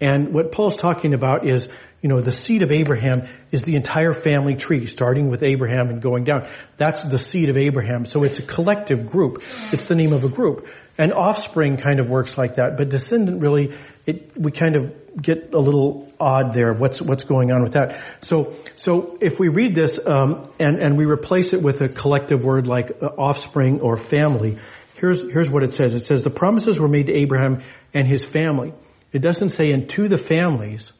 And 0.00 0.32
what 0.32 0.52
Paul's 0.52 0.76
talking 0.76 1.14
about 1.14 1.46
is, 1.46 1.68
you 2.00 2.08
know, 2.08 2.20
the 2.20 2.32
seed 2.32 2.62
of 2.62 2.72
Abraham 2.72 3.28
is 3.50 3.62
the 3.62 3.76
entire 3.76 4.12
family 4.12 4.54
tree, 4.54 4.86
starting 4.86 5.28
with 5.28 5.42
Abraham 5.42 5.90
and 5.90 6.00
going 6.00 6.24
down. 6.24 6.48
That's 6.78 7.04
the 7.04 7.18
seed 7.18 7.50
of 7.50 7.58
Abraham. 7.58 8.06
So 8.06 8.22
it's 8.22 8.38
a 8.38 8.42
collective 8.42 9.06
group. 9.06 9.42
It's 9.70 9.86
the 9.86 9.94
name 9.94 10.12
of 10.12 10.24
a 10.24 10.28
group. 10.28 10.68
And 10.96 11.12
offspring 11.12 11.76
kind 11.76 12.00
of 12.00 12.08
works 12.08 12.38
like 12.38 12.54
that, 12.54 12.76
but 12.76 12.88
descendant 12.88 13.40
really, 13.40 13.76
it, 14.06 14.38
we 14.38 14.50
kind 14.50 14.76
of 14.76 15.20
get 15.20 15.54
a 15.54 15.58
little 15.58 16.12
odd 16.18 16.52
there. 16.52 16.72
What's 16.72 17.00
what's 17.00 17.24
going 17.24 17.52
on 17.52 17.62
with 17.62 17.72
that? 17.72 18.00
So 18.22 18.54
so 18.76 19.16
if 19.20 19.38
we 19.38 19.48
read 19.48 19.74
this 19.74 19.98
um, 20.04 20.50
and 20.58 20.78
and 20.78 20.98
we 20.98 21.06
replace 21.06 21.52
it 21.52 21.62
with 21.62 21.80
a 21.80 21.88
collective 21.88 22.44
word 22.44 22.66
like 22.66 23.02
uh, 23.02 23.06
offspring 23.06 23.80
or 23.80 23.96
family, 23.96 24.58
here's 24.94 25.22
here's 25.22 25.48
what 25.48 25.62
it 25.62 25.72
says. 25.72 25.94
It 25.94 26.04
says 26.06 26.22
the 26.22 26.30
promises 26.30 26.78
were 26.78 26.88
made 26.88 27.06
to 27.06 27.14
Abraham 27.14 27.62
and 27.94 28.06
his 28.06 28.24
family. 28.24 28.74
It 29.12 29.20
doesn't 29.20 29.50
say 29.50 29.72
and 29.72 29.88
to 29.90 30.08
the 30.08 30.18
families, 30.18 30.92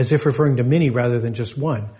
as 0.00 0.12
if 0.12 0.24
referring 0.24 0.56
to 0.56 0.64
many 0.64 0.88
rather 0.88 1.20
than 1.20 1.34
just 1.34 1.58
one. 1.58 1.90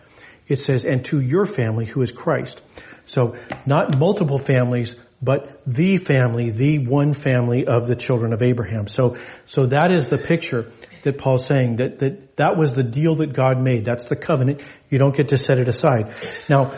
It 0.48 0.56
says 0.56 0.86
and 0.86 1.04
to 1.04 1.20
your 1.20 1.44
family 1.44 1.84
who 1.84 2.00
is 2.00 2.10
Christ. 2.10 2.60
So 3.04 3.36
not 3.66 3.98
multiple 3.98 4.38
families, 4.38 4.96
but 5.20 5.62
the 5.66 5.98
family, 5.98 6.48
the 6.48 6.78
one 6.78 7.12
family 7.12 7.66
of 7.66 7.86
the 7.86 7.94
children 7.94 8.32
of 8.32 8.40
Abraham. 8.40 8.86
So, 8.86 9.18
so 9.44 9.66
that 9.66 9.92
is 9.92 10.08
the 10.08 10.16
picture 10.16 10.72
that 11.02 11.18
Paul's 11.18 11.44
saying 11.44 11.76
that, 11.76 11.98
that 11.98 12.36
that 12.36 12.56
was 12.56 12.72
the 12.72 12.82
deal 12.82 13.16
that 13.16 13.34
God 13.34 13.60
made. 13.60 13.84
That's 13.84 14.06
the 14.06 14.16
covenant. 14.16 14.62
You 14.88 14.98
don't 14.98 15.14
get 15.14 15.28
to 15.28 15.36
set 15.36 15.58
it 15.58 15.68
aside. 15.68 16.14
Now, 16.48 16.72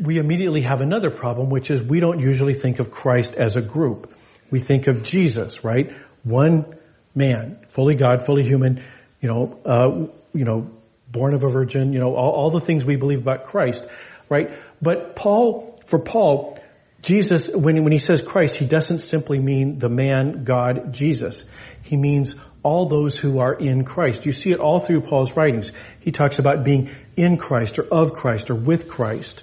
we 0.00 0.18
immediately 0.18 0.60
have 0.62 0.80
another 0.80 1.10
problem, 1.10 1.50
which 1.50 1.72
is 1.72 1.82
we 1.82 1.98
don't 1.98 2.20
usually 2.20 2.54
think 2.54 2.78
of 2.78 2.92
Christ 2.92 3.34
as 3.34 3.56
a 3.56 3.60
group. 3.60 4.14
We 4.48 4.60
think 4.60 4.86
of 4.86 5.02
Jesus, 5.02 5.64
right? 5.64 5.92
One 6.22 6.76
man, 7.16 7.64
fully 7.66 7.96
God, 7.96 8.24
fully 8.24 8.44
human, 8.44 8.84
you 9.20 9.28
know, 9.28 9.60
uh, 9.64 10.06
you 10.34 10.44
know, 10.44 10.70
born 11.10 11.34
of 11.34 11.42
a 11.42 11.48
virgin, 11.48 11.92
you 11.92 11.98
know, 11.98 12.14
all, 12.14 12.32
all 12.32 12.50
the 12.50 12.60
things 12.60 12.84
we 12.84 12.96
believe 12.96 13.18
about 13.18 13.44
Christ, 13.44 13.86
right? 14.28 14.50
But 14.80 15.16
Paul, 15.16 15.80
for 15.86 15.98
Paul, 15.98 16.58
Jesus, 17.02 17.48
when, 17.48 17.82
when 17.84 17.92
he 17.92 17.98
says 17.98 18.22
Christ, 18.22 18.56
he 18.56 18.66
doesn't 18.66 18.98
simply 18.98 19.38
mean 19.38 19.78
the 19.78 19.88
man, 19.88 20.44
God, 20.44 20.92
Jesus. 20.92 21.44
He 21.82 21.96
means 21.96 22.34
all 22.62 22.86
those 22.86 23.16
who 23.16 23.38
are 23.38 23.54
in 23.54 23.84
Christ. 23.84 24.26
You 24.26 24.32
see 24.32 24.50
it 24.50 24.60
all 24.60 24.80
through 24.80 25.02
Paul's 25.02 25.36
writings. 25.36 25.72
He 26.00 26.10
talks 26.10 26.38
about 26.38 26.64
being 26.64 26.90
in 27.16 27.36
Christ 27.36 27.78
or 27.78 27.84
of 27.84 28.12
Christ 28.12 28.50
or 28.50 28.56
with 28.56 28.88
Christ. 28.88 29.42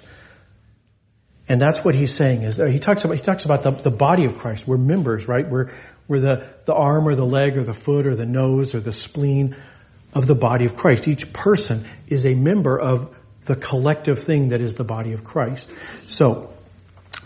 And 1.48 1.60
that's 1.60 1.84
what 1.84 1.94
he's 1.94 2.12
saying 2.12 2.42
is, 2.42 2.60
uh, 2.60 2.66
he 2.66 2.78
talks 2.78 3.04
about, 3.04 3.16
he 3.16 3.22
talks 3.22 3.44
about 3.44 3.62
the, 3.62 3.70
the 3.70 3.90
body 3.90 4.24
of 4.24 4.38
Christ. 4.38 4.66
We're 4.66 4.78
members, 4.78 5.28
right? 5.28 5.48
We're, 5.48 5.70
we're 6.08 6.20
the, 6.20 6.48
the 6.64 6.74
arm 6.74 7.06
or 7.08 7.14
the 7.14 7.24
leg 7.24 7.56
or 7.56 7.64
the 7.64 7.74
foot 7.74 8.06
or 8.06 8.16
the 8.16 8.26
nose 8.26 8.74
or 8.74 8.80
the 8.80 8.92
spleen 8.92 9.56
of 10.16 10.26
the 10.26 10.34
body 10.34 10.64
of 10.64 10.74
Christ. 10.76 11.06
Each 11.06 11.30
person 11.30 11.86
is 12.08 12.24
a 12.24 12.34
member 12.34 12.80
of 12.80 13.14
the 13.44 13.54
collective 13.54 14.22
thing 14.22 14.48
that 14.48 14.62
is 14.62 14.72
the 14.72 14.82
body 14.82 15.12
of 15.12 15.24
Christ. 15.24 15.68
So, 16.08 16.54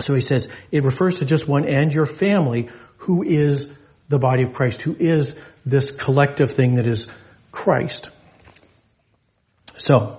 so 0.00 0.12
he 0.12 0.20
says, 0.20 0.48
it 0.72 0.82
refers 0.82 1.20
to 1.20 1.24
just 1.24 1.46
one 1.46 1.66
and 1.66 1.92
your 1.92 2.04
family 2.04 2.68
who 2.98 3.22
is 3.22 3.72
the 4.08 4.18
body 4.18 4.42
of 4.42 4.52
Christ, 4.52 4.82
who 4.82 4.96
is 4.98 5.36
this 5.64 5.92
collective 5.92 6.50
thing 6.50 6.74
that 6.74 6.86
is 6.86 7.06
Christ. 7.52 8.08
So, 9.78 10.18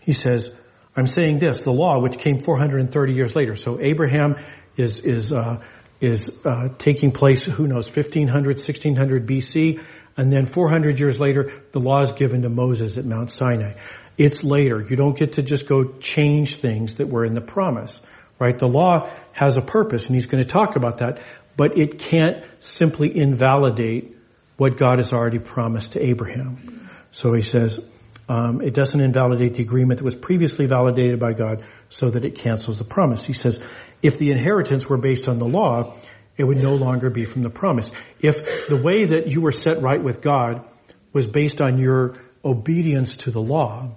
he 0.00 0.14
says, 0.14 0.50
I'm 0.96 1.06
saying 1.06 1.38
this, 1.38 1.60
the 1.60 1.70
law 1.70 2.00
which 2.00 2.18
came 2.18 2.40
430 2.40 3.12
years 3.12 3.36
later. 3.36 3.56
So 3.56 3.78
Abraham 3.78 4.36
is, 4.78 5.00
is, 5.00 5.32
uh, 5.32 5.62
is, 6.00 6.30
uh, 6.46 6.70
taking 6.78 7.12
place, 7.12 7.44
who 7.44 7.66
knows, 7.66 7.94
1500, 7.94 8.56
1600 8.56 9.26
BC, 9.26 9.82
and 10.16 10.32
then 10.32 10.46
400 10.46 10.98
years 10.98 11.20
later, 11.20 11.52
the 11.72 11.80
law 11.80 12.02
is 12.02 12.12
given 12.12 12.42
to 12.42 12.48
Moses 12.48 12.96
at 12.96 13.04
Mount 13.04 13.30
Sinai. 13.30 13.74
It's 14.16 14.42
later. 14.42 14.80
You 14.80 14.96
don't 14.96 15.16
get 15.16 15.32
to 15.32 15.42
just 15.42 15.68
go 15.68 15.84
change 15.98 16.56
things 16.56 16.94
that 16.94 17.08
were 17.08 17.24
in 17.24 17.34
the 17.34 17.40
promise, 17.42 18.00
right? 18.38 18.58
The 18.58 18.68
law 18.68 19.10
has 19.32 19.56
a 19.58 19.60
purpose, 19.62 20.06
and 20.06 20.14
he's 20.14 20.26
going 20.26 20.42
to 20.42 20.48
talk 20.48 20.76
about 20.76 20.98
that, 20.98 21.20
but 21.56 21.76
it 21.78 21.98
can't 21.98 22.44
simply 22.60 23.14
invalidate 23.14 24.16
what 24.56 24.78
God 24.78 24.98
has 24.98 25.12
already 25.12 25.38
promised 25.38 25.92
to 25.92 26.04
Abraham. 26.04 26.88
So 27.10 27.34
he 27.34 27.42
says, 27.42 27.78
um, 28.28 28.60
it 28.60 28.74
doesn't 28.74 29.00
invalidate 29.00 29.54
the 29.54 29.62
agreement 29.62 29.98
that 29.98 30.04
was 30.04 30.14
previously 30.14 30.66
validated 30.66 31.20
by 31.20 31.32
God 31.32 31.64
so 31.88 32.10
that 32.10 32.24
it 32.24 32.36
cancels 32.36 32.78
the 32.78 32.84
promise. 32.84 33.24
He 33.24 33.34
says, 33.34 33.60
if 34.02 34.18
the 34.18 34.30
inheritance 34.30 34.88
were 34.88 34.98
based 34.98 35.28
on 35.28 35.38
the 35.38 35.46
law, 35.46 35.94
it 36.36 36.44
would 36.44 36.58
no 36.58 36.74
longer 36.74 37.10
be 37.10 37.24
from 37.24 37.42
the 37.42 37.50
promise. 37.50 37.90
If 38.20 38.68
the 38.68 38.76
way 38.76 39.04
that 39.04 39.28
you 39.28 39.40
were 39.40 39.52
set 39.52 39.82
right 39.82 40.02
with 40.02 40.20
God 40.20 40.64
was 41.12 41.26
based 41.26 41.60
on 41.60 41.78
your 41.78 42.14
obedience 42.44 43.16
to 43.18 43.30
the 43.30 43.40
law, 43.40 43.96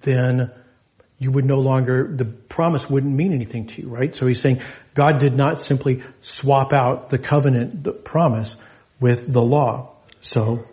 then 0.00 0.52
you 1.18 1.30
would 1.30 1.44
no 1.44 1.56
longer, 1.56 2.14
the 2.14 2.24
promise 2.24 2.88
wouldn't 2.88 3.14
mean 3.14 3.32
anything 3.32 3.66
to 3.68 3.80
you, 3.80 3.88
right? 3.88 4.14
So 4.14 4.26
he's 4.26 4.40
saying 4.40 4.60
God 4.94 5.20
did 5.20 5.34
not 5.34 5.60
simply 5.60 6.02
swap 6.20 6.72
out 6.72 7.10
the 7.10 7.18
covenant, 7.18 7.82
the 7.82 7.92
promise, 7.92 8.56
with 9.00 9.32
the 9.32 9.42
law. 9.42 9.96
So, 10.20 10.66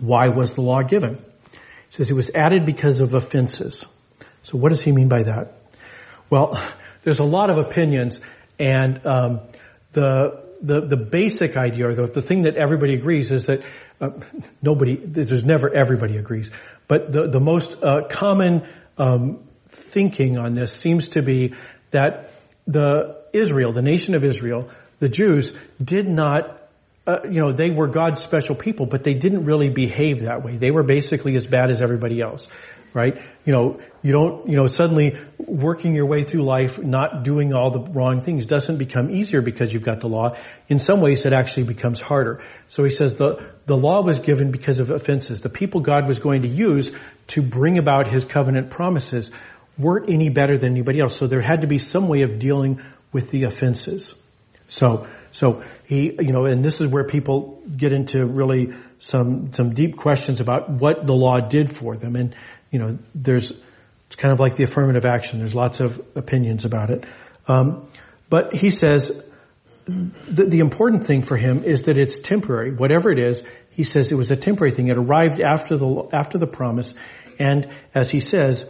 why 0.00 0.28
was 0.28 0.54
the 0.54 0.62
law 0.62 0.82
given? 0.82 1.16
He 1.16 1.96
says 1.96 2.10
it 2.10 2.14
was 2.14 2.30
added 2.34 2.64
because 2.64 3.00
of 3.00 3.14
offenses. 3.14 3.84
So 4.42 4.58
what 4.58 4.70
does 4.70 4.80
he 4.80 4.92
mean 4.92 5.08
by 5.08 5.24
that? 5.24 5.58
Well, 6.30 6.60
there's 7.02 7.20
a 7.20 7.24
lot 7.24 7.50
of 7.50 7.58
opinions, 7.58 8.20
and 8.58 9.00
um, 9.06 9.40
the 9.92 10.42
the 10.62 10.80
the 10.80 10.96
basic 10.96 11.56
idea, 11.56 11.88
or 11.88 11.94
the, 11.94 12.06
the 12.06 12.22
thing 12.22 12.42
that 12.42 12.56
everybody 12.56 12.94
agrees, 12.94 13.30
is 13.30 13.46
that 13.46 13.62
uh, 14.00 14.10
nobody, 14.62 14.96
there's 14.96 15.44
never 15.44 15.74
everybody 15.74 16.16
agrees, 16.16 16.50
but 16.88 17.12
the 17.12 17.28
the 17.28 17.40
most 17.40 17.82
uh, 17.82 18.02
common 18.08 18.66
um, 18.98 19.44
thinking 19.68 20.38
on 20.38 20.54
this 20.54 20.72
seems 20.72 21.10
to 21.10 21.22
be 21.22 21.54
that 21.90 22.30
the 22.66 23.22
Israel, 23.32 23.72
the 23.72 23.82
nation 23.82 24.14
of 24.14 24.24
Israel, 24.24 24.70
the 24.98 25.08
Jews, 25.08 25.52
did 25.82 26.08
not 26.08 26.61
uh, 27.06 27.18
you 27.24 27.40
know, 27.40 27.52
they 27.52 27.70
were 27.70 27.88
God's 27.88 28.20
special 28.20 28.54
people, 28.54 28.86
but 28.86 29.02
they 29.02 29.14
didn't 29.14 29.44
really 29.44 29.68
behave 29.68 30.20
that 30.20 30.44
way. 30.44 30.56
They 30.56 30.70
were 30.70 30.84
basically 30.84 31.34
as 31.34 31.46
bad 31.46 31.70
as 31.70 31.80
everybody 31.80 32.20
else, 32.20 32.46
right? 32.94 33.20
You 33.44 33.52
know, 33.52 33.80
you 34.02 34.12
don't, 34.12 34.48
you 34.48 34.56
know, 34.56 34.68
suddenly 34.68 35.20
working 35.38 35.96
your 35.96 36.06
way 36.06 36.22
through 36.22 36.44
life, 36.44 36.80
not 36.80 37.24
doing 37.24 37.52
all 37.54 37.72
the 37.72 37.80
wrong 37.80 38.20
things 38.20 38.46
doesn't 38.46 38.76
become 38.76 39.10
easier 39.10 39.42
because 39.42 39.72
you've 39.72 39.82
got 39.82 39.98
the 39.98 40.08
law. 40.08 40.36
In 40.68 40.78
some 40.78 41.00
ways, 41.00 41.26
it 41.26 41.32
actually 41.32 41.64
becomes 41.64 42.00
harder. 42.00 42.40
So 42.68 42.84
he 42.84 42.90
says 42.90 43.14
the, 43.14 43.50
the 43.66 43.76
law 43.76 44.02
was 44.02 44.20
given 44.20 44.52
because 44.52 44.78
of 44.78 44.90
offenses. 44.90 45.40
The 45.40 45.48
people 45.48 45.80
God 45.80 46.06
was 46.06 46.20
going 46.20 46.42
to 46.42 46.48
use 46.48 46.92
to 47.28 47.42
bring 47.42 47.78
about 47.78 48.06
his 48.06 48.24
covenant 48.24 48.70
promises 48.70 49.32
weren't 49.76 50.08
any 50.08 50.28
better 50.28 50.56
than 50.56 50.70
anybody 50.70 51.00
else. 51.00 51.16
So 51.16 51.26
there 51.26 51.40
had 51.40 51.62
to 51.62 51.66
be 51.66 51.78
some 51.78 52.06
way 52.06 52.22
of 52.22 52.38
dealing 52.38 52.80
with 53.12 53.30
the 53.30 53.44
offenses. 53.44 54.14
So, 54.72 55.06
so 55.32 55.62
he, 55.84 56.16
you 56.18 56.32
know, 56.32 56.46
and 56.46 56.64
this 56.64 56.80
is 56.80 56.86
where 56.86 57.04
people 57.04 57.62
get 57.76 57.92
into 57.92 58.24
really 58.24 58.72
some, 59.00 59.52
some 59.52 59.74
deep 59.74 59.98
questions 59.98 60.40
about 60.40 60.70
what 60.70 61.06
the 61.06 61.12
law 61.12 61.40
did 61.40 61.76
for 61.76 61.94
them. 61.94 62.16
And, 62.16 62.34
you 62.70 62.78
know, 62.78 62.98
there's, 63.14 63.52
it's 64.06 64.16
kind 64.16 64.32
of 64.32 64.40
like 64.40 64.56
the 64.56 64.64
affirmative 64.64 65.04
action. 65.04 65.40
There's 65.40 65.54
lots 65.54 65.80
of 65.80 66.00
opinions 66.14 66.64
about 66.64 66.88
it. 66.88 67.04
Um, 67.46 67.86
but 68.30 68.54
he 68.54 68.70
says 68.70 69.12
the, 69.84 70.46
the 70.46 70.60
important 70.60 71.04
thing 71.04 71.20
for 71.20 71.36
him 71.36 71.64
is 71.64 71.82
that 71.82 71.98
it's 71.98 72.18
temporary. 72.18 72.72
Whatever 72.72 73.10
it 73.10 73.18
is, 73.18 73.44
he 73.72 73.84
says 73.84 74.10
it 74.10 74.14
was 74.14 74.30
a 74.30 74.36
temporary 74.36 74.72
thing. 74.74 74.88
It 74.88 74.96
arrived 74.96 75.38
after 75.38 75.76
the, 75.76 76.08
after 76.14 76.38
the 76.38 76.46
promise. 76.46 76.94
And 77.38 77.68
as 77.94 78.10
he 78.10 78.20
says, 78.20 78.66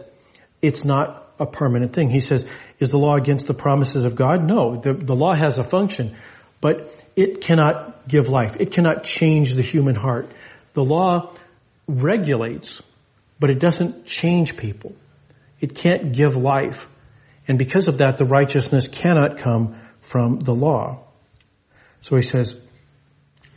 it's 0.61 0.83
not 0.83 1.33
a 1.39 1.45
permanent 1.45 1.93
thing. 1.93 2.09
He 2.09 2.19
says, 2.19 2.45
is 2.79 2.89
the 2.89 2.97
law 2.97 3.15
against 3.15 3.47
the 3.47 3.53
promises 3.53 4.03
of 4.03 4.15
God? 4.15 4.43
No. 4.43 4.79
The, 4.79 4.93
the 4.93 5.15
law 5.15 5.33
has 5.33 5.59
a 5.59 5.63
function, 5.63 6.15
but 6.61 6.93
it 7.15 7.41
cannot 7.41 8.07
give 8.07 8.29
life. 8.29 8.57
It 8.59 8.71
cannot 8.71 9.03
change 9.03 9.53
the 9.53 9.61
human 9.61 9.95
heart. 9.95 10.29
The 10.73 10.83
law 10.83 11.35
regulates, 11.87 12.81
but 13.39 13.49
it 13.49 13.59
doesn't 13.59 14.05
change 14.05 14.57
people. 14.57 14.95
It 15.59 15.75
can't 15.75 16.13
give 16.13 16.35
life. 16.35 16.87
And 17.47 17.57
because 17.57 17.87
of 17.87 17.99
that, 17.99 18.17
the 18.17 18.25
righteousness 18.25 18.87
cannot 18.87 19.37
come 19.37 19.79
from 20.01 20.39
the 20.39 20.53
law. 20.53 21.03
So 22.01 22.15
he 22.15 22.21
says, 22.21 22.59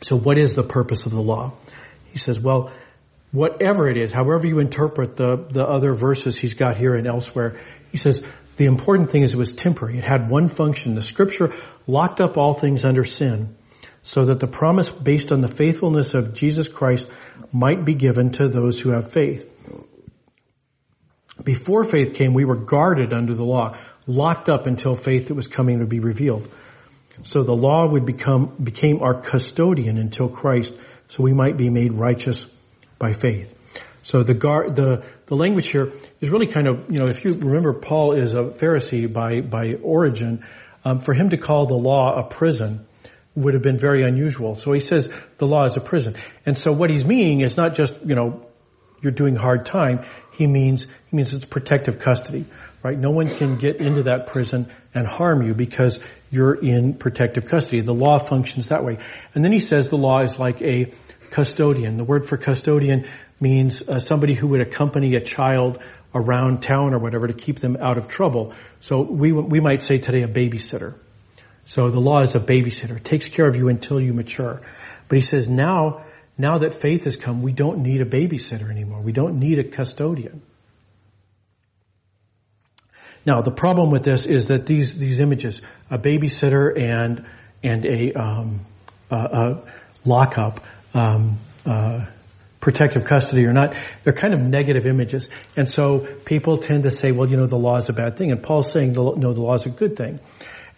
so 0.01 0.17
what 0.17 0.37
is 0.37 0.55
the 0.55 0.63
purpose 0.63 1.05
of 1.05 1.11
the 1.11 1.21
law? 1.21 1.53
He 2.11 2.19
says, 2.19 2.39
well, 2.39 2.71
whatever 3.31 3.89
it 3.89 3.97
is, 3.97 4.11
however 4.11 4.47
you 4.47 4.59
interpret 4.59 5.15
the, 5.17 5.47
the 5.49 5.65
other 5.65 5.93
verses 5.93 6.37
he's 6.37 6.53
got 6.53 6.77
here 6.77 6.95
and 6.95 7.07
elsewhere, 7.07 7.59
he 7.91 7.97
says, 7.97 8.23
the 8.57 8.65
important 8.65 9.11
thing 9.11 9.23
is 9.23 9.33
it 9.33 9.37
was 9.37 9.53
temporary. 9.53 9.97
It 9.97 10.03
had 10.03 10.29
one 10.29 10.49
function. 10.49 10.95
The 10.95 11.01
scripture 11.01 11.53
locked 11.85 12.19
up 12.19 12.37
all 12.37 12.53
things 12.53 12.83
under 12.83 13.05
sin 13.05 13.55
so 14.01 14.25
that 14.25 14.39
the 14.39 14.47
promise 14.47 14.89
based 14.89 15.31
on 15.31 15.41
the 15.41 15.47
faithfulness 15.47 16.13
of 16.13 16.33
Jesus 16.33 16.67
Christ 16.67 17.09
might 17.51 17.85
be 17.85 17.93
given 17.93 18.31
to 18.31 18.47
those 18.47 18.79
who 18.79 18.89
have 18.89 19.11
faith. 19.11 19.49
Before 21.43 21.83
faith 21.83 22.13
came, 22.13 22.33
we 22.33 22.45
were 22.45 22.55
guarded 22.55 23.13
under 23.13 23.35
the 23.35 23.45
law, 23.45 23.75
locked 24.07 24.49
up 24.49 24.65
until 24.65 24.95
faith 24.95 25.27
that 25.27 25.35
was 25.35 25.47
coming 25.47 25.79
to 25.79 25.85
be 25.85 25.99
revealed. 25.99 26.49
So 27.23 27.43
the 27.43 27.55
law 27.55 27.87
would 27.87 28.05
become, 28.05 28.55
became 28.61 29.01
our 29.01 29.21
custodian 29.21 29.97
until 29.97 30.29
Christ, 30.29 30.73
so 31.09 31.23
we 31.23 31.33
might 31.33 31.57
be 31.57 31.69
made 31.69 31.93
righteous 31.93 32.47
by 32.97 33.13
faith. 33.13 33.53
So 34.03 34.23
the 34.23 34.33
guard, 34.33 34.75
the, 34.75 35.03
the 35.27 35.35
language 35.35 35.69
here 35.71 35.91
is 36.19 36.29
really 36.29 36.47
kind 36.47 36.67
of, 36.67 36.89
you 36.89 36.97
know, 36.97 37.05
if 37.05 37.23
you 37.23 37.33
remember 37.33 37.73
Paul 37.73 38.13
is 38.13 38.33
a 38.33 38.43
Pharisee 38.43 39.11
by, 39.11 39.41
by 39.41 39.75
origin, 39.75 40.45
um, 40.83 41.01
for 41.01 41.13
him 41.13 41.29
to 41.29 41.37
call 41.37 41.67
the 41.67 41.75
law 41.75 42.17
a 42.17 42.23
prison 42.23 42.87
would 43.35 43.53
have 43.53 43.61
been 43.61 43.77
very 43.77 44.03
unusual. 44.03 44.57
So 44.57 44.71
he 44.71 44.79
says 44.79 45.09
the 45.37 45.45
law 45.45 45.65
is 45.65 45.77
a 45.77 45.81
prison. 45.81 46.15
And 46.45 46.57
so 46.57 46.71
what 46.71 46.89
he's 46.89 47.05
meaning 47.05 47.41
is 47.41 47.55
not 47.57 47.75
just, 47.75 47.93
you 48.05 48.15
know, 48.15 48.47
you're 49.01 49.11
doing 49.11 49.35
hard 49.35 49.65
time. 49.65 50.05
He 50.33 50.47
means, 50.47 50.83
he 50.83 51.17
means 51.17 51.33
it's 51.33 51.45
protective 51.45 51.99
custody, 51.99 52.45
right? 52.81 52.97
No 52.97 53.11
one 53.11 53.29
can 53.35 53.57
get 53.57 53.75
into 53.75 54.03
that 54.03 54.27
prison 54.27 54.71
and 54.93 55.05
harm 55.05 55.43
you 55.45 55.53
because 55.53 55.99
you're 56.31 56.55
in 56.55 56.95
protective 56.95 57.45
custody. 57.45 57.81
The 57.81 57.93
law 57.93 58.17
functions 58.17 58.69
that 58.69 58.83
way. 58.83 58.97
And 59.35 59.43
then 59.43 59.51
he 59.51 59.59
says 59.59 59.89
the 59.89 59.97
law 59.97 60.23
is 60.23 60.39
like 60.39 60.61
a 60.61 60.93
custodian. 61.29 61.97
The 61.97 62.03
word 62.05 62.27
for 62.27 62.37
custodian 62.37 63.07
means 63.39 63.87
uh, 63.87 63.99
somebody 63.99 64.33
who 64.33 64.47
would 64.47 64.61
accompany 64.61 65.15
a 65.15 65.21
child 65.21 65.79
around 66.13 66.61
town 66.63 66.93
or 66.93 66.99
whatever 66.99 67.27
to 67.27 67.33
keep 67.33 67.59
them 67.59 67.77
out 67.79 67.97
of 67.97 68.07
trouble. 68.07 68.53
So 68.79 69.01
we, 69.01 69.31
we 69.31 69.59
might 69.59 69.83
say 69.83 69.99
today 69.99 70.23
a 70.23 70.27
babysitter. 70.27 70.95
So 71.65 71.89
the 71.89 71.99
law 71.99 72.21
is 72.21 72.33
a 72.33 72.39
babysitter. 72.39 72.97
It 72.97 73.03
takes 73.03 73.25
care 73.25 73.45
of 73.45 73.55
you 73.55 73.67
until 73.67 73.99
you 73.99 74.13
mature. 74.13 74.61
But 75.07 75.17
he 75.17 75.21
says 75.21 75.49
now, 75.49 76.05
now 76.37 76.59
that 76.59 76.79
faith 76.79 77.03
has 77.03 77.15
come, 77.15 77.41
we 77.41 77.51
don't 77.51 77.79
need 77.79 78.01
a 78.01 78.05
babysitter 78.05 78.69
anymore. 78.69 79.01
We 79.01 79.11
don't 79.11 79.39
need 79.39 79.59
a 79.59 79.63
custodian. 79.63 80.41
Now 83.25 83.41
the 83.41 83.51
problem 83.51 83.91
with 83.91 84.03
this 84.03 84.25
is 84.25 84.47
that 84.47 84.65
these, 84.65 84.97
these 84.97 85.19
images, 85.19 85.61
a 85.91 85.99
babysitter 85.99 86.79
and, 86.79 87.25
and 87.61 87.85
a, 87.85 88.13
um, 88.13 88.61
a 89.11 89.57
lockup, 90.05 90.61
um, 90.93 91.37
uh, 91.65 92.05
protective 92.59 93.05
custody 93.05 93.45
or 93.45 93.53
not, 93.53 93.75
they're 94.03 94.13
kind 94.13 94.33
of 94.33 94.41
negative 94.41 94.85
images. 94.85 95.29
And 95.55 95.69
so 95.69 95.99
people 96.25 96.57
tend 96.57 96.83
to 96.83 96.91
say, 96.91 97.11
well, 97.11 97.29
you 97.29 97.37
know, 97.37 97.45
the 97.45 97.57
law 97.57 97.77
is 97.77 97.89
a 97.89 97.93
bad 97.93 98.17
thing. 98.17 98.31
And 98.31 98.41
Paul's 98.41 98.71
saying, 98.71 98.93
no, 98.93 99.33
the 99.33 99.41
law 99.41 99.53
is 99.53 99.65
a 99.65 99.69
good 99.69 99.95
thing. 99.95 100.19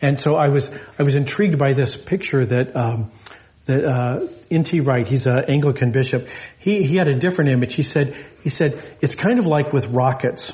And 0.02 0.20
so 0.20 0.36
I 0.36 0.50
was, 0.50 0.72
I 0.98 1.04
was 1.04 1.16
intrigued 1.16 1.58
by 1.58 1.74
this 1.74 1.98
picture 1.98 2.46
that, 2.46 2.76
um, 2.76 3.12
that, 3.66 3.84
uh, 3.84 4.28
N.T. 4.50 4.80
Wright, 4.82 5.06
he's 5.06 5.26
an 5.26 5.46
Anglican 5.48 5.92
bishop, 5.92 6.28
he, 6.58 6.84
he 6.84 6.96
had 6.96 7.08
a 7.08 7.16
different 7.16 7.52
image. 7.52 7.76
He 7.76 7.84
said, 7.84 8.16
he 8.44 8.50
said, 8.50 8.82
it's 9.02 9.16
kind 9.16 9.40
of 9.40 9.46
like 9.46 9.74
with 9.74 9.88
rockets. 9.88 10.54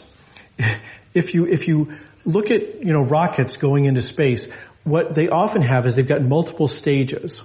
if 1.14 1.34
you, 1.34 1.46
if 1.46 1.68
you 1.68 1.98
look 2.24 2.50
at, 2.50 2.84
you 2.84 2.94
know, 2.94 3.04
rockets 3.04 3.56
going 3.56 3.86
into 3.86 4.02
space, 4.02 4.50
what 4.84 5.16
they 5.16 5.30
often 5.30 5.62
have 5.62 5.86
is 5.86 5.96
they've 5.96 6.08
got 6.08 6.22
multiple 6.22 6.68
stages. 6.68 7.42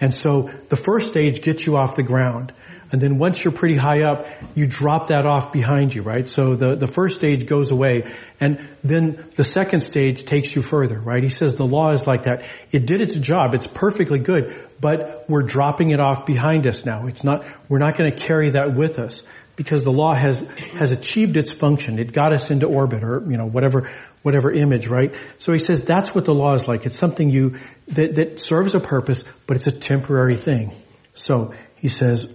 And 0.00 0.12
so 0.12 0.50
the 0.68 0.76
first 0.76 1.08
stage 1.08 1.42
gets 1.42 1.64
you 1.64 1.76
off 1.76 1.94
the 1.94 2.02
ground. 2.02 2.52
And 2.92 3.00
then 3.00 3.16
once 3.16 3.42
you're 3.42 3.54
pretty 3.54 3.76
high 3.76 4.02
up, 4.02 4.26
you 4.54 4.66
drop 4.66 5.06
that 5.08 5.24
off 5.24 5.50
behind 5.50 5.94
you, 5.94 6.02
right? 6.02 6.28
So 6.28 6.54
the, 6.54 6.76
the 6.76 6.86
first 6.86 7.14
stage 7.14 7.46
goes 7.46 7.70
away 7.70 8.14
and 8.38 8.68
then 8.84 9.30
the 9.34 9.44
second 9.44 9.80
stage 9.80 10.26
takes 10.26 10.54
you 10.54 10.62
further, 10.62 11.00
right? 11.00 11.22
He 11.22 11.30
says 11.30 11.56
the 11.56 11.66
law 11.66 11.92
is 11.92 12.06
like 12.06 12.24
that. 12.24 12.44
It 12.70 12.84
did 12.84 13.00
its 13.00 13.14
job. 13.14 13.54
It's 13.54 13.66
perfectly 13.66 14.18
good, 14.18 14.68
but 14.78 15.24
we're 15.26 15.42
dropping 15.42 15.90
it 15.90 16.00
off 16.00 16.26
behind 16.26 16.66
us 16.66 16.84
now. 16.84 17.06
It's 17.06 17.24
not, 17.24 17.46
we're 17.68 17.78
not 17.78 17.96
going 17.96 18.10
to 18.12 18.16
carry 18.16 18.50
that 18.50 18.74
with 18.74 18.98
us 18.98 19.22
because 19.56 19.84
the 19.84 19.92
law 19.92 20.14
has, 20.14 20.40
has 20.74 20.92
achieved 20.92 21.38
its 21.38 21.50
function. 21.50 21.98
It 21.98 22.12
got 22.12 22.34
us 22.34 22.50
into 22.50 22.66
orbit 22.66 23.04
or, 23.04 23.24
you 23.26 23.38
know, 23.38 23.46
whatever, 23.46 23.90
whatever 24.20 24.52
image, 24.52 24.86
right? 24.86 25.14
So 25.38 25.52
he 25.52 25.58
says 25.58 25.82
that's 25.82 26.14
what 26.14 26.26
the 26.26 26.34
law 26.34 26.54
is 26.54 26.68
like. 26.68 26.84
It's 26.84 26.96
something 26.96 27.30
you, 27.30 27.58
that, 27.88 28.16
that 28.16 28.40
serves 28.40 28.74
a 28.74 28.80
purpose, 28.80 29.24
but 29.46 29.56
it's 29.56 29.66
a 29.66 29.72
temporary 29.72 30.36
thing. 30.36 30.74
So 31.14 31.54
he 31.76 31.88
says, 31.88 32.34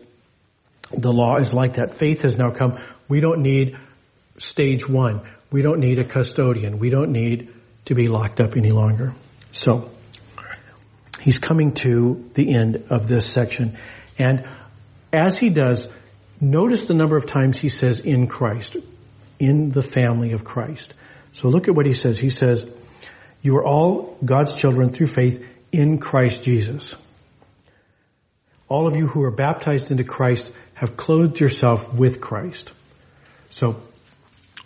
the 0.91 1.12
law 1.12 1.38
is 1.38 1.54
like 1.54 1.76
that. 1.76 1.95
Faith 1.95 2.21
has 2.21 2.38
now 2.38 2.52
come. 2.52 2.80
We 3.08 3.19
don't 3.19 3.41
need 3.41 3.78
stage 4.38 4.88
one. 4.88 5.21
We 5.52 5.62
don't 5.62 5.80
need 5.80 6.00
a 6.00 6.04
custodian. 6.04 6.80
We 6.80 6.89
don't 6.89 7.12
need 7.12 7.54
to 7.86 7.95
be 7.95 8.08
locked 8.08 8.39
up 8.39 8.56
any 8.58 8.71
longer. 8.71 9.13
So, 9.52 9.91
he's 11.21 11.38
coming 11.38 11.73
to 11.73 12.30
the 12.34 12.56
end 12.56 12.86
of 12.89 13.08
this 13.08 13.32
section. 13.32 13.78
And 14.19 14.47
as 15.12 15.38
he 15.38 15.50
does, 15.50 15.91
notice 16.39 16.86
the 16.86 16.93
number 16.93 17.17
of 17.17 17.26
times 17.26 17.58
he 17.58 17.69
says 17.69 18.00
in 18.00 18.28
Christ, 18.28 18.78
in 19.39 19.71
the 19.71 19.82
family 19.82 20.32
of 20.34 20.43
Christ. 20.43 20.93
So 21.34 21.50
look 21.50 21.67
at 21.67 21.76
what 21.76 21.86
he 21.86 21.93
says. 21.93 22.17
He 22.17 22.30
says, 22.30 22.69
you 23.41 23.56
are 23.58 23.65
all 23.65 24.17
God's 24.23 24.54
children 24.54 24.89
through 24.89 25.08
faith 25.08 25.45
in 25.71 26.00
Christ 26.00 26.43
Jesus. 26.43 26.95
All 28.67 28.88
of 28.88 28.95
you 28.95 29.08
who 29.08 29.23
are 29.23 29.32
baptized 29.32 29.91
into 29.91 30.04
Christ 30.04 30.52
have 30.77 30.95
clothed 30.95 31.39
yourself 31.39 31.91
with 31.91 32.21
Christ. 32.21 32.71
So 33.49 33.81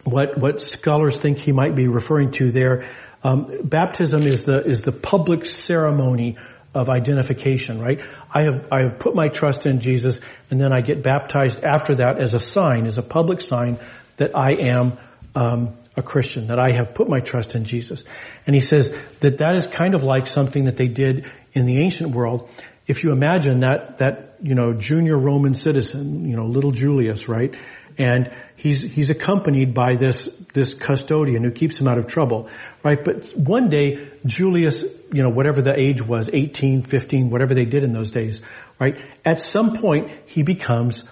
what, 0.04 0.38
what 0.38 0.60
scholars 0.60 1.17
think 1.17 1.39
he 1.39 1.54
might 1.54 1.74
be 1.74 1.88
referring 1.88 2.32
to 2.32 2.52
there, 2.52 2.86
um, 3.24 3.62
baptism 3.63 4.24
is 4.24 4.43
the, 4.43 4.62
is 4.65 4.82
the 4.82 4.91
public 4.91 5.45
ceremony 5.45 6.38
of 6.76 6.89
identification, 6.89 7.80
right? 7.80 8.02
I 8.30 8.43
have, 8.43 8.67
I 8.74 8.82
have 8.82 9.00
put 9.00 9.15
my 9.15 9.30
trust 9.30 9.65
in 9.65 9.80
Jesus 9.80 10.19
and 10.50 10.60
then 10.60 10.74
I 10.74 10.82
get 10.82 11.02
baptized 11.02 11.63
after 11.63 11.95
that 11.95 12.21
as 12.21 12.34
a 12.34 12.39
sign, 12.39 12.88
as 12.88 12.97
a 12.97 13.04
public 13.04 13.39
sign 13.39 13.80
that 14.17 14.36
I 14.36 14.56
am, 14.56 14.97
um, 15.34 15.78
a 15.95 16.02
Christian, 16.02 16.47
that 16.47 16.60
I 16.60 16.71
have 16.71 16.93
put 16.93 17.08
my 17.08 17.21
trust 17.21 17.56
in 17.56 17.63
Jesus. 17.63 18.04
And 18.45 18.54
he 18.54 18.60
says 18.60 18.93
that 19.21 19.38
that 19.38 19.56
is 19.56 19.65
kind 19.65 19.95
of 19.95 20.04
like 20.04 20.28
something 20.28 20.65
that 20.65 20.76
they 20.76 20.88
did 20.89 21.32
in 21.54 21.65
the 21.65 21.78
ancient 21.80 22.12
world 22.12 22.50
if 22.88 23.04
you 23.04 23.12
imagine 23.12 23.62
that, 23.62 24.00
that, 24.00 24.36
you 24.41 24.56
know, 24.56 24.74
junior 24.74 25.17
Roman 25.17 25.56
citizen, 25.56 26.28
you 26.28 26.36
know, 26.36 26.46
little 26.46 26.72
Julius, 26.72 27.28
right? 27.28 27.54
And 27.98 28.34
he's, 28.56 28.82
he's 28.82 29.10
accompanied 29.10 29.74
by 29.74 29.96
this, 29.96 30.28
this 30.54 30.74
custodian 30.74 31.44
who 31.44 31.52
keeps 31.52 31.80
him 31.80 31.88
out 31.88 31.98
of 31.98 32.08
trouble, 32.08 32.50
right? 32.84 33.04
But 33.04 33.28
one 33.36 33.70
day, 33.70 34.10
Julius, 34.26 34.84
you 35.12 35.24
know, 35.24 35.30
whatever 35.30 35.62
the 35.62 35.78
age 35.78 36.02
was, 36.02 36.30
18, 36.32 36.84
15, 36.84 37.30
whatever 37.30 37.54
they 37.54 37.65
did 37.65 37.84
in 37.84 37.94
those 37.94 38.12
days, 38.12 38.41
right? 38.80 38.98
At 39.26 39.39
some 39.39 39.78
point, 39.78 40.12
he 40.26 40.44
becomes 40.44 41.08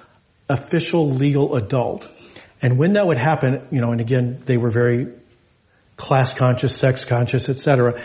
official 0.47 1.12
legal 1.12 1.55
adult. 1.55 2.08
And 2.62 2.77
when 2.77 2.93
that 2.93 3.05
would 3.05 3.17
happen, 3.17 3.67
you 3.71 3.82
know, 3.82 3.91
and 3.91 4.01
again, 4.01 4.41
they 4.45 4.58
were 4.58 4.69
very 4.69 5.13
class 5.95 6.34
conscious, 6.34 6.75
sex 6.75 7.05
conscious, 7.05 7.49
etc. 7.49 8.01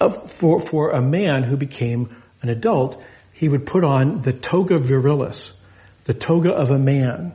Uh, 0.00 0.08
for, 0.10 0.60
for 0.60 0.90
a 0.90 1.00
man 1.00 1.44
who 1.44 1.56
became 1.56 2.16
an 2.44 2.50
adult, 2.50 3.02
he 3.32 3.48
would 3.48 3.64
put 3.66 3.84
on 3.84 4.20
the 4.20 4.32
toga 4.32 4.78
virilis, 4.78 5.50
the 6.04 6.14
toga 6.14 6.50
of 6.50 6.70
a 6.70 6.78
man. 6.78 7.34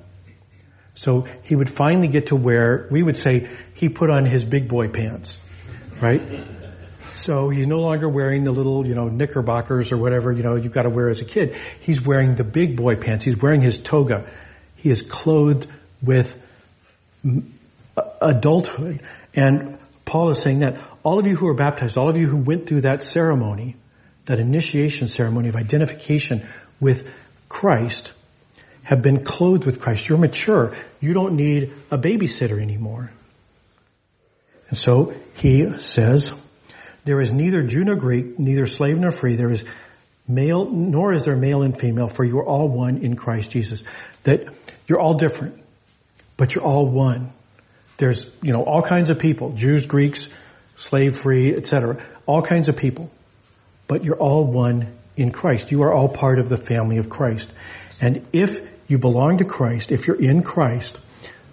So 0.93 1.27
he 1.43 1.55
would 1.55 1.75
finally 1.75 2.07
get 2.07 2.27
to 2.27 2.35
wear, 2.35 2.87
we 2.91 3.01
would 3.01 3.17
say, 3.17 3.49
he 3.73 3.89
put 3.89 4.09
on 4.09 4.25
his 4.25 4.45
big 4.45 4.67
boy 4.67 4.89
pants, 4.89 5.37
right? 5.99 6.21
So 7.15 7.49
he's 7.49 7.67
no 7.67 7.79
longer 7.79 8.07
wearing 8.07 8.43
the 8.43 8.51
little, 8.51 8.85
you 8.85 8.93
know, 8.95 9.09
knickerbockers 9.09 9.91
or 9.91 9.97
whatever, 9.97 10.31
you 10.31 10.43
know, 10.43 10.55
you've 10.55 10.73
got 10.73 10.83
to 10.83 10.89
wear 10.89 11.09
as 11.09 11.21
a 11.21 11.25
kid. 11.25 11.57
He's 11.79 11.99
wearing 11.99 12.35
the 12.35 12.43
big 12.43 12.75
boy 12.77 12.95
pants. 12.95 13.25
He's 13.25 13.35
wearing 13.35 13.61
his 13.61 13.79
toga. 13.79 14.29
He 14.75 14.89
is 14.89 15.01
clothed 15.01 15.67
with 16.01 16.37
adulthood. 18.21 19.01
And 19.33 19.79
Paul 20.05 20.29
is 20.29 20.41
saying 20.41 20.59
that 20.59 20.77
all 21.03 21.17
of 21.17 21.25
you 21.27 21.35
who 21.35 21.47
are 21.47 21.55
baptized, 21.55 21.97
all 21.97 22.09
of 22.09 22.17
you 22.17 22.27
who 22.27 22.37
went 22.37 22.67
through 22.67 22.81
that 22.81 23.03
ceremony, 23.03 23.75
that 24.29 24.39
initiation 24.39 25.07
ceremony 25.07 25.49
of 25.49 25.55
identification 25.55 26.47
with 26.79 27.09
Christ, 27.49 28.11
have 28.83 29.01
been 29.01 29.23
clothed 29.23 29.65
with 29.65 29.81
Christ. 29.81 30.07
You're 30.07 30.19
mature. 30.19 30.75
You 30.99 31.15
don't 31.15 31.35
need 31.35 31.73
a 31.89 31.97
babysitter 31.97 32.61
anymore. 32.61 33.11
And 34.69 34.77
so 34.77 35.15
he 35.33 35.79
says, 35.79 36.31
there 37.05 37.19
is 37.19 37.33
neither 37.33 37.63
Jew 37.63 37.83
nor 37.83 37.95
Greek, 37.95 38.37
neither 38.37 38.67
slave 38.67 38.99
nor 38.99 39.09
free. 39.09 39.35
There 39.35 39.49
is 39.49 39.65
male, 40.27 40.69
nor 40.69 41.11
is 41.11 41.25
there 41.25 41.35
male 41.35 41.63
and 41.63 41.75
female, 41.75 42.07
for 42.07 42.23
you 42.23 42.37
are 42.37 42.45
all 42.45 42.69
one 42.69 42.97
in 42.97 43.15
Christ 43.15 43.49
Jesus. 43.49 43.81
That 44.25 44.45
you're 44.87 44.99
all 44.99 45.15
different, 45.15 45.59
but 46.37 46.53
you're 46.53 46.63
all 46.63 46.85
one. 46.85 47.33
There's, 47.97 48.25
you 48.43 48.53
know, 48.53 48.61
all 48.61 48.83
kinds 48.83 49.09
of 49.09 49.17
people, 49.17 49.53
Jews, 49.53 49.87
Greeks, 49.87 50.21
slave 50.75 51.17
free, 51.17 51.51
etc. 51.55 52.05
All 52.27 52.43
kinds 52.43 52.69
of 52.69 52.77
people. 52.77 53.09
But 53.89 54.06
you're 54.06 54.15
all 54.15 54.45
one 54.45 54.93
in 55.17 55.32
Christ. 55.32 55.71
You 55.71 55.84
are 55.84 55.91
all 55.91 56.08
part 56.08 56.39
of 56.39 56.47
the 56.47 56.58
family 56.58 56.97
of 56.97 57.10
Christ. 57.10 57.52
And 57.99 58.25
if 58.32 58.65
you 58.88 58.99
belong 58.99 59.39
to 59.39 59.45
Christ, 59.45 59.91
if 59.91 60.08
you're 60.08 60.21
in 60.21 60.43
Christ, 60.43 60.97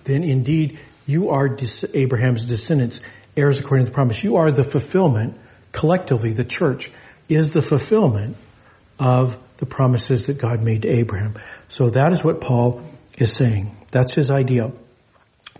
then 0.05 0.23
indeed 0.23 0.79
you 1.07 1.31
are 1.31 1.57
Abraham's 1.95 2.47
descendants, 2.47 3.01
heirs 3.37 3.59
according 3.59 3.87
to 3.87 3.91
the 3.91 3.95
promise. 3.95 4.23
You 4.23 4.37
are 4.37 4.53
the 4.53 4.63
fulfillment, 4.63 5.39
collectively, 5.73 6.33
the 6.33 6.45
church 6.45 6.93
is 7.29 7.51
the 7.51 7.63
fulfillment 7.63 8.37
of 8.99 9.39
the 9.57 9.67
promises 9.67 10.27
that 10.27 10.39
God 10.39 10.63
made 10.63 10.83
to 10.83 10.89
Abraham. 10.89 11.37
So 11.69 11.89
that 11.91 12.13
is 12.13 12.23
what 12.23 12.41
Paul 12.41 12.83
is 13.17 13.33
saying. 13.33 13.75
That's 13.91 14.15
his 14.15 14.31
idea. 14.31 14.73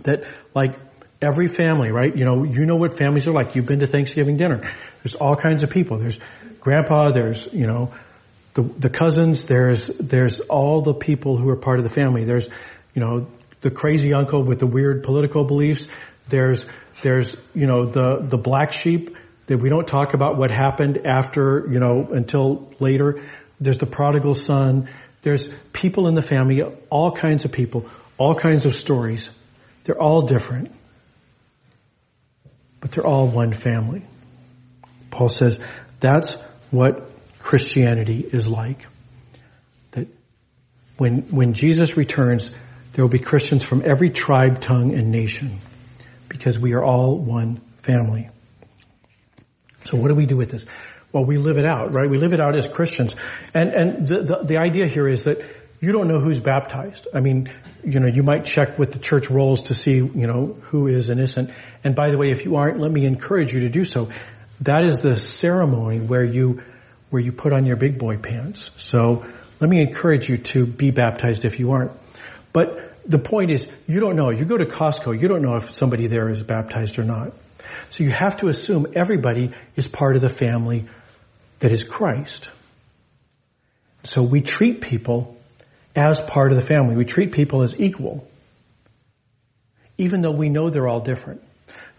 That 0.03 0.25
like 0.55 0.79
every 1.23 1.49
family, 1.49 1.91
right? 1.91 2.15
You 2.15 2.27
know, 2.27 2.45
you 2.45 2.67
know 2.67 2.77
what 2.77 2.99
families 2.99 3.27
are 3.29 3.33
like. 3.33 3.57
You've 3.57 3.67
been 3.67 3.81
to 3.81 3.87
Thanksgiving 3.87 4.37
dinner. 4.37 4.71
There's 5.03 5.15
all 5.15 5.37
kinds 5.37 5.63
of 5.63 5.71
people. 5.71 5.99
There's 5.99 6.19
grandpa, 6.67 7.13
there's, 7.13 7.49
you 7.53 7.65
know, 7.65 7.93
the, 8.55 8.63
the 8.63 8.91
cousins, 8.91 9.45
there's, 9.45 9.87
there's 9.87 10.41
all 10.41 10.83
the 10.83 10.95
people 10.95 11.37
who 11.37 11.49
are 11.49 11.55
part 11.55 11.79
of 11.79 11.85
the 11.85 11.95
family. 11.95 12.25
There's, 12.25 12.49
you 12.93 13.01
know, 13.01 13.29
the 13.61 13.71
crazy 13.71 14.13
uncle 14.13 14.43
with 14.43 14.59
the 14.59 14.67
weird 14.67 15.05
political 15.05 15.45
beliefs. 15.45 15.87
There's, 16.29 16.67
there's, 17.03 17.37
you 17.55 17.69
know, 17.69 17.85
the, 17.85 18.19
the 18.21 18.37
black 18.37 18.73
sheep 18.73 19.17
that 19.47 19.59
we 19.59 19.69
don't 19.69 19.87
talk 19.87 20.15
about 20.15 20.39
what 20.39 20.51
happened 20.51 21.07
after, 21.07 21.69
you 21.71 21.79
know, 21.79 22.09
until 22.11 22.69
later. 22.81 23.23
There's 23.61 23.79
the 23.79 23.87
prodigal 23.87 24.35
son. 24.35 24.89
There's 25.23 25.49
people 25.73 26.09
in 26.09 26.15
the 26.15 26.23
family, 26.23 26.65
all 26.91 27.13
kinds 27.13 27.45
of 27.45 27.53
people, 27.53 27.89
all 28.19 28.35
kinds 28.35 28.67
of 28.67 28.75
stories. 28.75 29.31
They're 29.85 30.03
all 30.03 30.23
different, 30.23 30.73
but 32.81 32.91
they're 32.91 33.07
all 33.07 33.29
one 33.29 33.53
family. 33.53 34.03
Paul 35.13 35.29
says 35.29 35.61
that's 36.01 36.37
what 36.71 37.11
Christianity 37.39 38.21
is 38.21 38.49
like. 38.49 38.87
That 39.93 40.09
when, 40.97 41.23
when 41.31 41.55
Jesus 41.55 41.97
returns, 41.97 42.51
there 42.93 43.05
will 43.05 43.11
be 43.11 43.19
Christians 43.19 43.63
from 43.63 43.83
every 43.85 44.11
tribe, 44.11 44.61
tongue, 44.61 44.95
and 44.95 45.11
nation 45.11 45.61
because 46.29 46.59
we 46.59 46.75
are 46.75 46.85
all 46.85 47.17
one 47.19 47.61
family. 47.79 48.29
So 49.85 49.97
what 49.99 50.09
do 50.09 50.15
we 50.15 50.27
do 50.27 50.37
with 50.37 50.51
this? 50.51 50.65
Well, 51.13 51.25
we 51.25 51.39
live 51.39 51.59
it 51.59 51.65
out, 51.65 51.95
right? 51.95 52.11
We 52.11 52.19
live 52.19 52.33
it 52.33 52.41
out 52.41 52.57
as 52.57 52.67
Christians. 52.67 53.15
And, 53.55 53.71
and 53.71 54.09
the, 54.09 54.23
the, 54.23 54.39
the 54.45 54.57
idea 54.59 54.87
here 54.87 55.07
is 55.07 55.23
that 55.23 55.41
you 55.81 55.93
don't 55.93 56.09
know 56.09 56.21
who's 56.21 56.39
baptized. 56.39 57.07
I 57.15 57.21
mean, 57.21 57.51
you 57.85 58.01
know, 58.01 58.07
you 58.07 58.23
might 58.23 58.45
check 58.45 58.79
with 58.79 58.93
the 58.93 58.99
church 58.99 59.31
rolls 59.31 59.63
to 59.65 59.75
see, 59.75 59.95
you 59.95 60.27
know, 60.27 60.57
who 60.63 60.89
is 60.89 61.09
innocent. 61.09 61.51
And 61.85 61.95
by 61.95 62.11
the 62.11 62.19
way, 62.19 62.31
if 62.31 62.45
you 62.45 62.57
aren't, 62.57 62.81
let 62.81 62.91
me 62.91 63.05
encourage 63.05 63.53
you 63.53 63.61
to 63.61 63.69
do 63.69 63.85
so. 63.85 64.11
That 64.61 64.85
is 64.85 65.03
the 65.03 65.19
ceremony 65.19 66.01
where 66.01 66.25
you, 66.25 66.63
where 67.11 67.21
you 67.21 67.33
put 67.33 67.53
on 67.53 67.65
your 67.65 67.77
big 67.77 67.99
boy 67.99 68.17
pants. 68.17 68.71
So 68.77 69.25
let 69.61 69.71
me 69.71 69.81
encourage 69.81 70.29
you 70.29 70.39
to 70.39 70.67
be 70.67 70.91
baptized 70.91 71.45
if 71.45 71.59
you 71.59 71.73
aren't. 71.73 71.93
But 72.53 72.95
the 73.09 73.19
point 73.19 73.51
is, 73.51 73.67
you 73.87 74.01
don't 74.01 74.17
know. 74.17 74.31
You 74.31 74.45
go 74.45 74.57
to 74.57 74.67
Costco, 74.67 75.21
you 75.21 75.29
don't 75.29 75.43
know 75.43 75.57
if 75.57 75.75
somebody 75.75 76.07
there 76.07 76.29
is 76.29 76.43
baptized 76.43 76.99
or 76.99 77.05
not. 77.05 77.33
So 77.91 78.05
you 78.05 78.11
have 78.11 78.39
to 78.39 78.49
assume 78.49 78.87
everybody 78.95 79.53
is 79.77 79.87
part 79.87 80.17
of 80.17 80.23
the 80.23 80.29
family 80.29 80.87
that 81.61 81.73
is 81.73 81.85
Christ. 81.85 82.49
So 84.05 84.23
we 84.23 84.41
treat 84.41 84.81
people 84.81 85.37
as 85.95 86.21
part 86.21 86.53
of 86.53 86.59
the 86.59 86.65
family. 86.65 86.97
We 86.97 87.05
treat 87.05 87.33
people 87.33 87.63
as 87.63 87.79
equal. 87.81 88.29
Even 89.99 90.21
though 90.21 90.33
we 90.33 90.49
know 90.49 90.69
they're 90.71 90.89
all 90.89 91.01
different. 91.01 91.43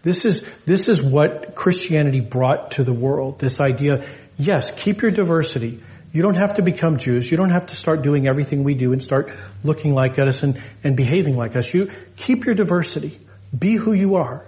This 0.02 0.24
is, 0.24 0.44
this 0.64 0.88
is 0.88 1.02
what 1.02 1.54
Christianity 1.54 2.20
brought 2.20 2.72
to 2.72 2.84
the 2.84 2.92
world. 2.92 3.38
This 3.38 3.60
idea, 3.60 4.06
yes, 4.38 4.70
keep 4.70 5.02
your 5.02 5.10
diversity. 5.10 5.82
You 6.12 6.22
don't 6.22 6.36
have 6.36 6.54
to 6.54 6.62
become 6.62 6.98
Jews. 6.98 7.30
You 7.30 7.36
don't 7.36 7.50
have 7.50 7.66
to 7.66 7.76
start 7.76 8.02
doing 8.02 8.26
everything 8.26 8.64
we 8.64 8.74
do 8.74 8.92
and 8.92 9.02
start 9.02 9.30
looking 9.62 9.94
like 9.94 10.18
us 10.18 10.42
and, 10.42 10.62
and 10.82 10.96
behaving 10.96 11.36
like 11.36 11.56
us. 11.56 11.72
You 11.74 11.90
keep 12.16 12.46
your 12.46 12.54
diversity. 12.54 13.20
Be 13.56 13.74
who 13.74 13.92
you 13.92 14.16
are. 14.16 14.46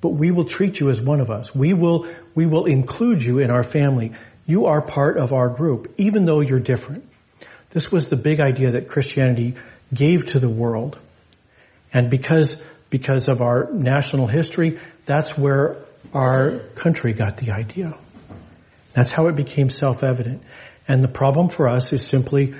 But 0.00 0.10
we 0.10 0.30
will 0.30 0.44
treat 0.44 0.78
you 0.78 0.88
as 0.90 1.00
one 1.00 1.20
of 1.20 1.30
us. 1.30 1.54
We 1.54 1.74
will, 1.74 2.06
we 2.34 2.46
will 2.46 2.66
include 2.66 3.22
you 3.22 3.38
in 3.38 3.50
our 3.50 3.62
family. 3.62 4.12
You 4.46 4.66
are 4.66 4.80
part 4.80 5.18
of 5.18 5.32
our 5.32 5.48
group, 5.48 5.92
even 5.98 6.26
though 6.26 6.40
you're 6.40 6.60
different. 6.60 7.08
This 7.70 7.90
was 7.90 8.08
the 8.08 8.16
big 8.16 8.40
idea 8.40 8.72
that 8.72 8.88
Christianity 8.88 9.56
gave 9.92 10.26
to 10.26 10.38
the 10.38 10.48
world. 10.48 10.98
And 11.92 12.10
because, 12.10 12.62
because 12.90 13.28
of 13.28 13.42
our 13.42 13.70
national 13.72 14.26
history, 14.26 14.78
that's 15.04 15.36
where 15.36 15.76
our 16.12 16.58
country 16.74 17.12
got 17.12 17.36
the 17.36 17.50
idea. 17.50 17.96
That's 18.92 19.12
how 19.12 19.26
it 19.26 19.36
became 19.36 19.70
self-evident. 19.70 20.42
And 20.88 21.02
the 21.02 21.08
problem 21.08 21.48
for 21.48 21.68
us 21.68 21.92
is 21.92 22.06
simply 22.06 22.54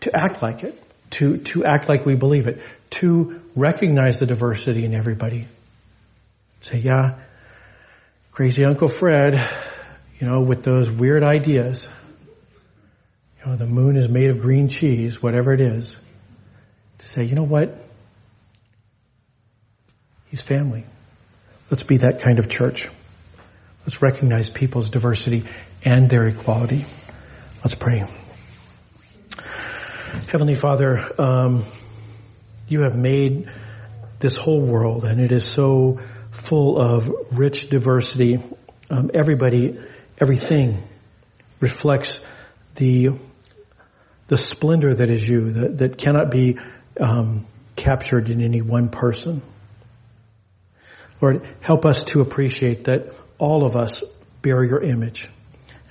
to 0.00 0.14
act 0.14 0.42
like 0.42 0.62
it, 0.62 0.80
to, 1.10 1.38
to 1.38 1.64
act 1.64 1.88
like 1.88 2.04
we 2.04 2.14
believe 2.14 2.46
it, 2.46 2.60
to 2.90 3.40
recognize 3.56 4.20
the 4.20 4.26
diversity 4.26 4.84
in 4.84 4.94
everybody. 4.94 5.46
Say, 6.60 6.78
yeah, 6.78 7.18
crazy 8.32 8.64
Uncle 8.64 8.88
Fred, 8.88 9.50
you 10.20 10.30
know, 10.30 10.42
with 10.42 10.62
those 10.62 10.90
weird 10.90 11.24
ideas. 11.24 11.88
You 13.40 13.50
know, 13.50 13.56
the 13.56 13.66
moon 13.66 13.96
is 13.96 14.08
made 14.08 14.30
of 14.30 14.40
green 14.40 14.68
cheese, 14.68 15.22
whatever 15.22 15.52
it 15.52 15.60
is. 15.60 15.96
To 16.98 17.06
say, 17.06 17.24
you 17.24 17.34
know 17.34 17.42
what? 17.42 17.83
He's 20.34 20.40
family. 20.40 20.84
Let's 21.70 21.84
be 21.84 21.98
that 21.98 22.20
kind 22.20 22.40
of 22.40 22.48
church. 22.48 22.88
Let's 23.86 24.02
recognize 24.02 24.48
people's 24.48 24.90
diversity 24.90 25.44
and 25.84 26.10
their 26.10 26.26
equality. 26.26 26.86
Let's 27.62 27.76
pray. 27.76 28.02
Heavenly 30.32 30.56
Father, 30.56 31.08
um, 31.20 31.64
you 32.66 32.80
have 32.80 32.96
made 32.96 33.48
this 34.18 34.34
whole 34.34 34.60
world 34.60 35.04
and 35.04 35.20
it 35.20 35.30
is 35.30 35.46
so 35.46 36.00
full 36.32 36.80
of 36.80 37.08
rich 37.30 37.68
diversity. 37.68 38.42
Um, 38.90 39.12
everybody, 39.14 39.78
everything 40.18 40.82
reflects 41.60 42.18
the 42.74 43.10
the 44.26 44.36
splendor 44.36 44.96
that 44.96 45.10
is 45.10 45.28
you, 45.28 45.52
that, 45.52 45.78
that 45.78 45.96
cannot 45.96 46.32
be 46.32 46.58
um, 46.98 47.46
captured 47.76 48.30
in 48.30 48.42
any 48.42 48.62
one 48.62 48.88
person. 48.88 49.40
Lord, 51.20 51.46
help 51.60 51.84
us 51.84 52.04
to 52.04 52.20
appreciate 52.20 52.84
that 52.84 53.14
all 53.38 53.64
of 53.64 53.76
us 53.76 54.02
bear 54.42 54.62
your 54.62 54.82
image 54.82 55.28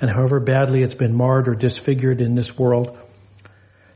and 0.04 0.12
however 0.12 0.40
badly 0.42 0.84
it's 0.84 0.96
been 0.96 1.16
marred 1.16 1.48
or 1.48 1.56
disfigured 1.56 2.20
in 2.20 2.36
this 2.36 2.58
world, 2.58 2.98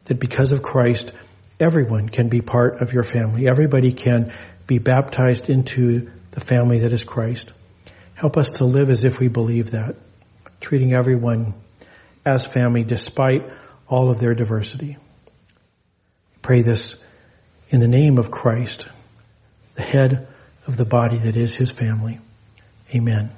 that 0.06 0.20
because 0.20 0.54
of 0.54 0.62
Christ, 0.62 1.12
everyone 1.60 2.08
can 2.08 2.30
be 2.30 2.40
part 2.40 2.82
of 2.82 2.94
your 2.94 3.04
family. 3.04 3.48
Everybody 3.48 3.92
can 3.92 4.32
be 4.68 4.78
baptized 4.78 5.50
into 5.50 6.10
the 6.32 6.40
family 6.40 6.80
that 6.80 6.94
is 6.94 7.04
Christ. 7.04 7.52
Help 8.16 8.38
us 8.38 8.52
to 8.52 8.64
live 8.64 8.90
as 8.90 9.04
if 9.04 9.20
we 9.20 9.28
believe 9.28 9.72
that, 9.72 9.96
treating 10.62 10.94
everyone 10.94 11.54
as 12.26 12.46
family 12.46 12.84
despite 12.84 13.44
all 13.88 14.10
of 14.10 14.20
their 14.20 14.34
diversity. 14.34 14.98
Pray 16.42 16.62
this 16.62 16.96
in 17.70 17.82
the 17.82 17.88
name 17.88 18.18
of 18.18 18.32
Christ, 18.32 18.88
the 19.76 19.82
head 19.82 20.28
of 20.68 20.78
the 20.78 20.86
body 20.86 21.18
that 21.18 21.36
is 21.36 21.56
his 21.56 21.72
family. 21.72 22.20
Amen. 22.94 23.32